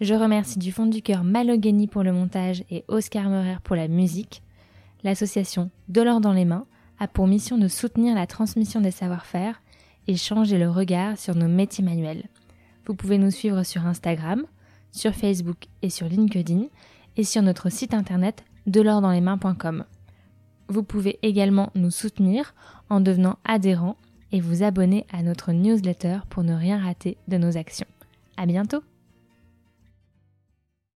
[0.00, 3.88] Je remercie du fond du cœur Malogany pour le montage et Oscar Meurer pour la
[3.88, 4.42] musique.
[5.04, 6.64] L'association De l'or dans les mains
[6.98, 9.60] a pour mission de soutenir la transmission des savoir-faire
[10.06, 12.24] et changer le regard sur nos métiers manuels.
[12.86, 14.46] Vous pouvez nous suivre sur Instagram,
[14.92, 16.68] sur Facebook et sur LinkedIn
[17.18, 19.84] et sur notre site internet delordanslesmains.com.
[20.68, 22.54] Vous pouvez également nous soutenir
[22.88, 23.96] en devenant adhérent
[24.32, 27.88] et vous abonner à notre newsletter pour ne rien rater de nos actions.
[28.36, 28.82] À bientôt!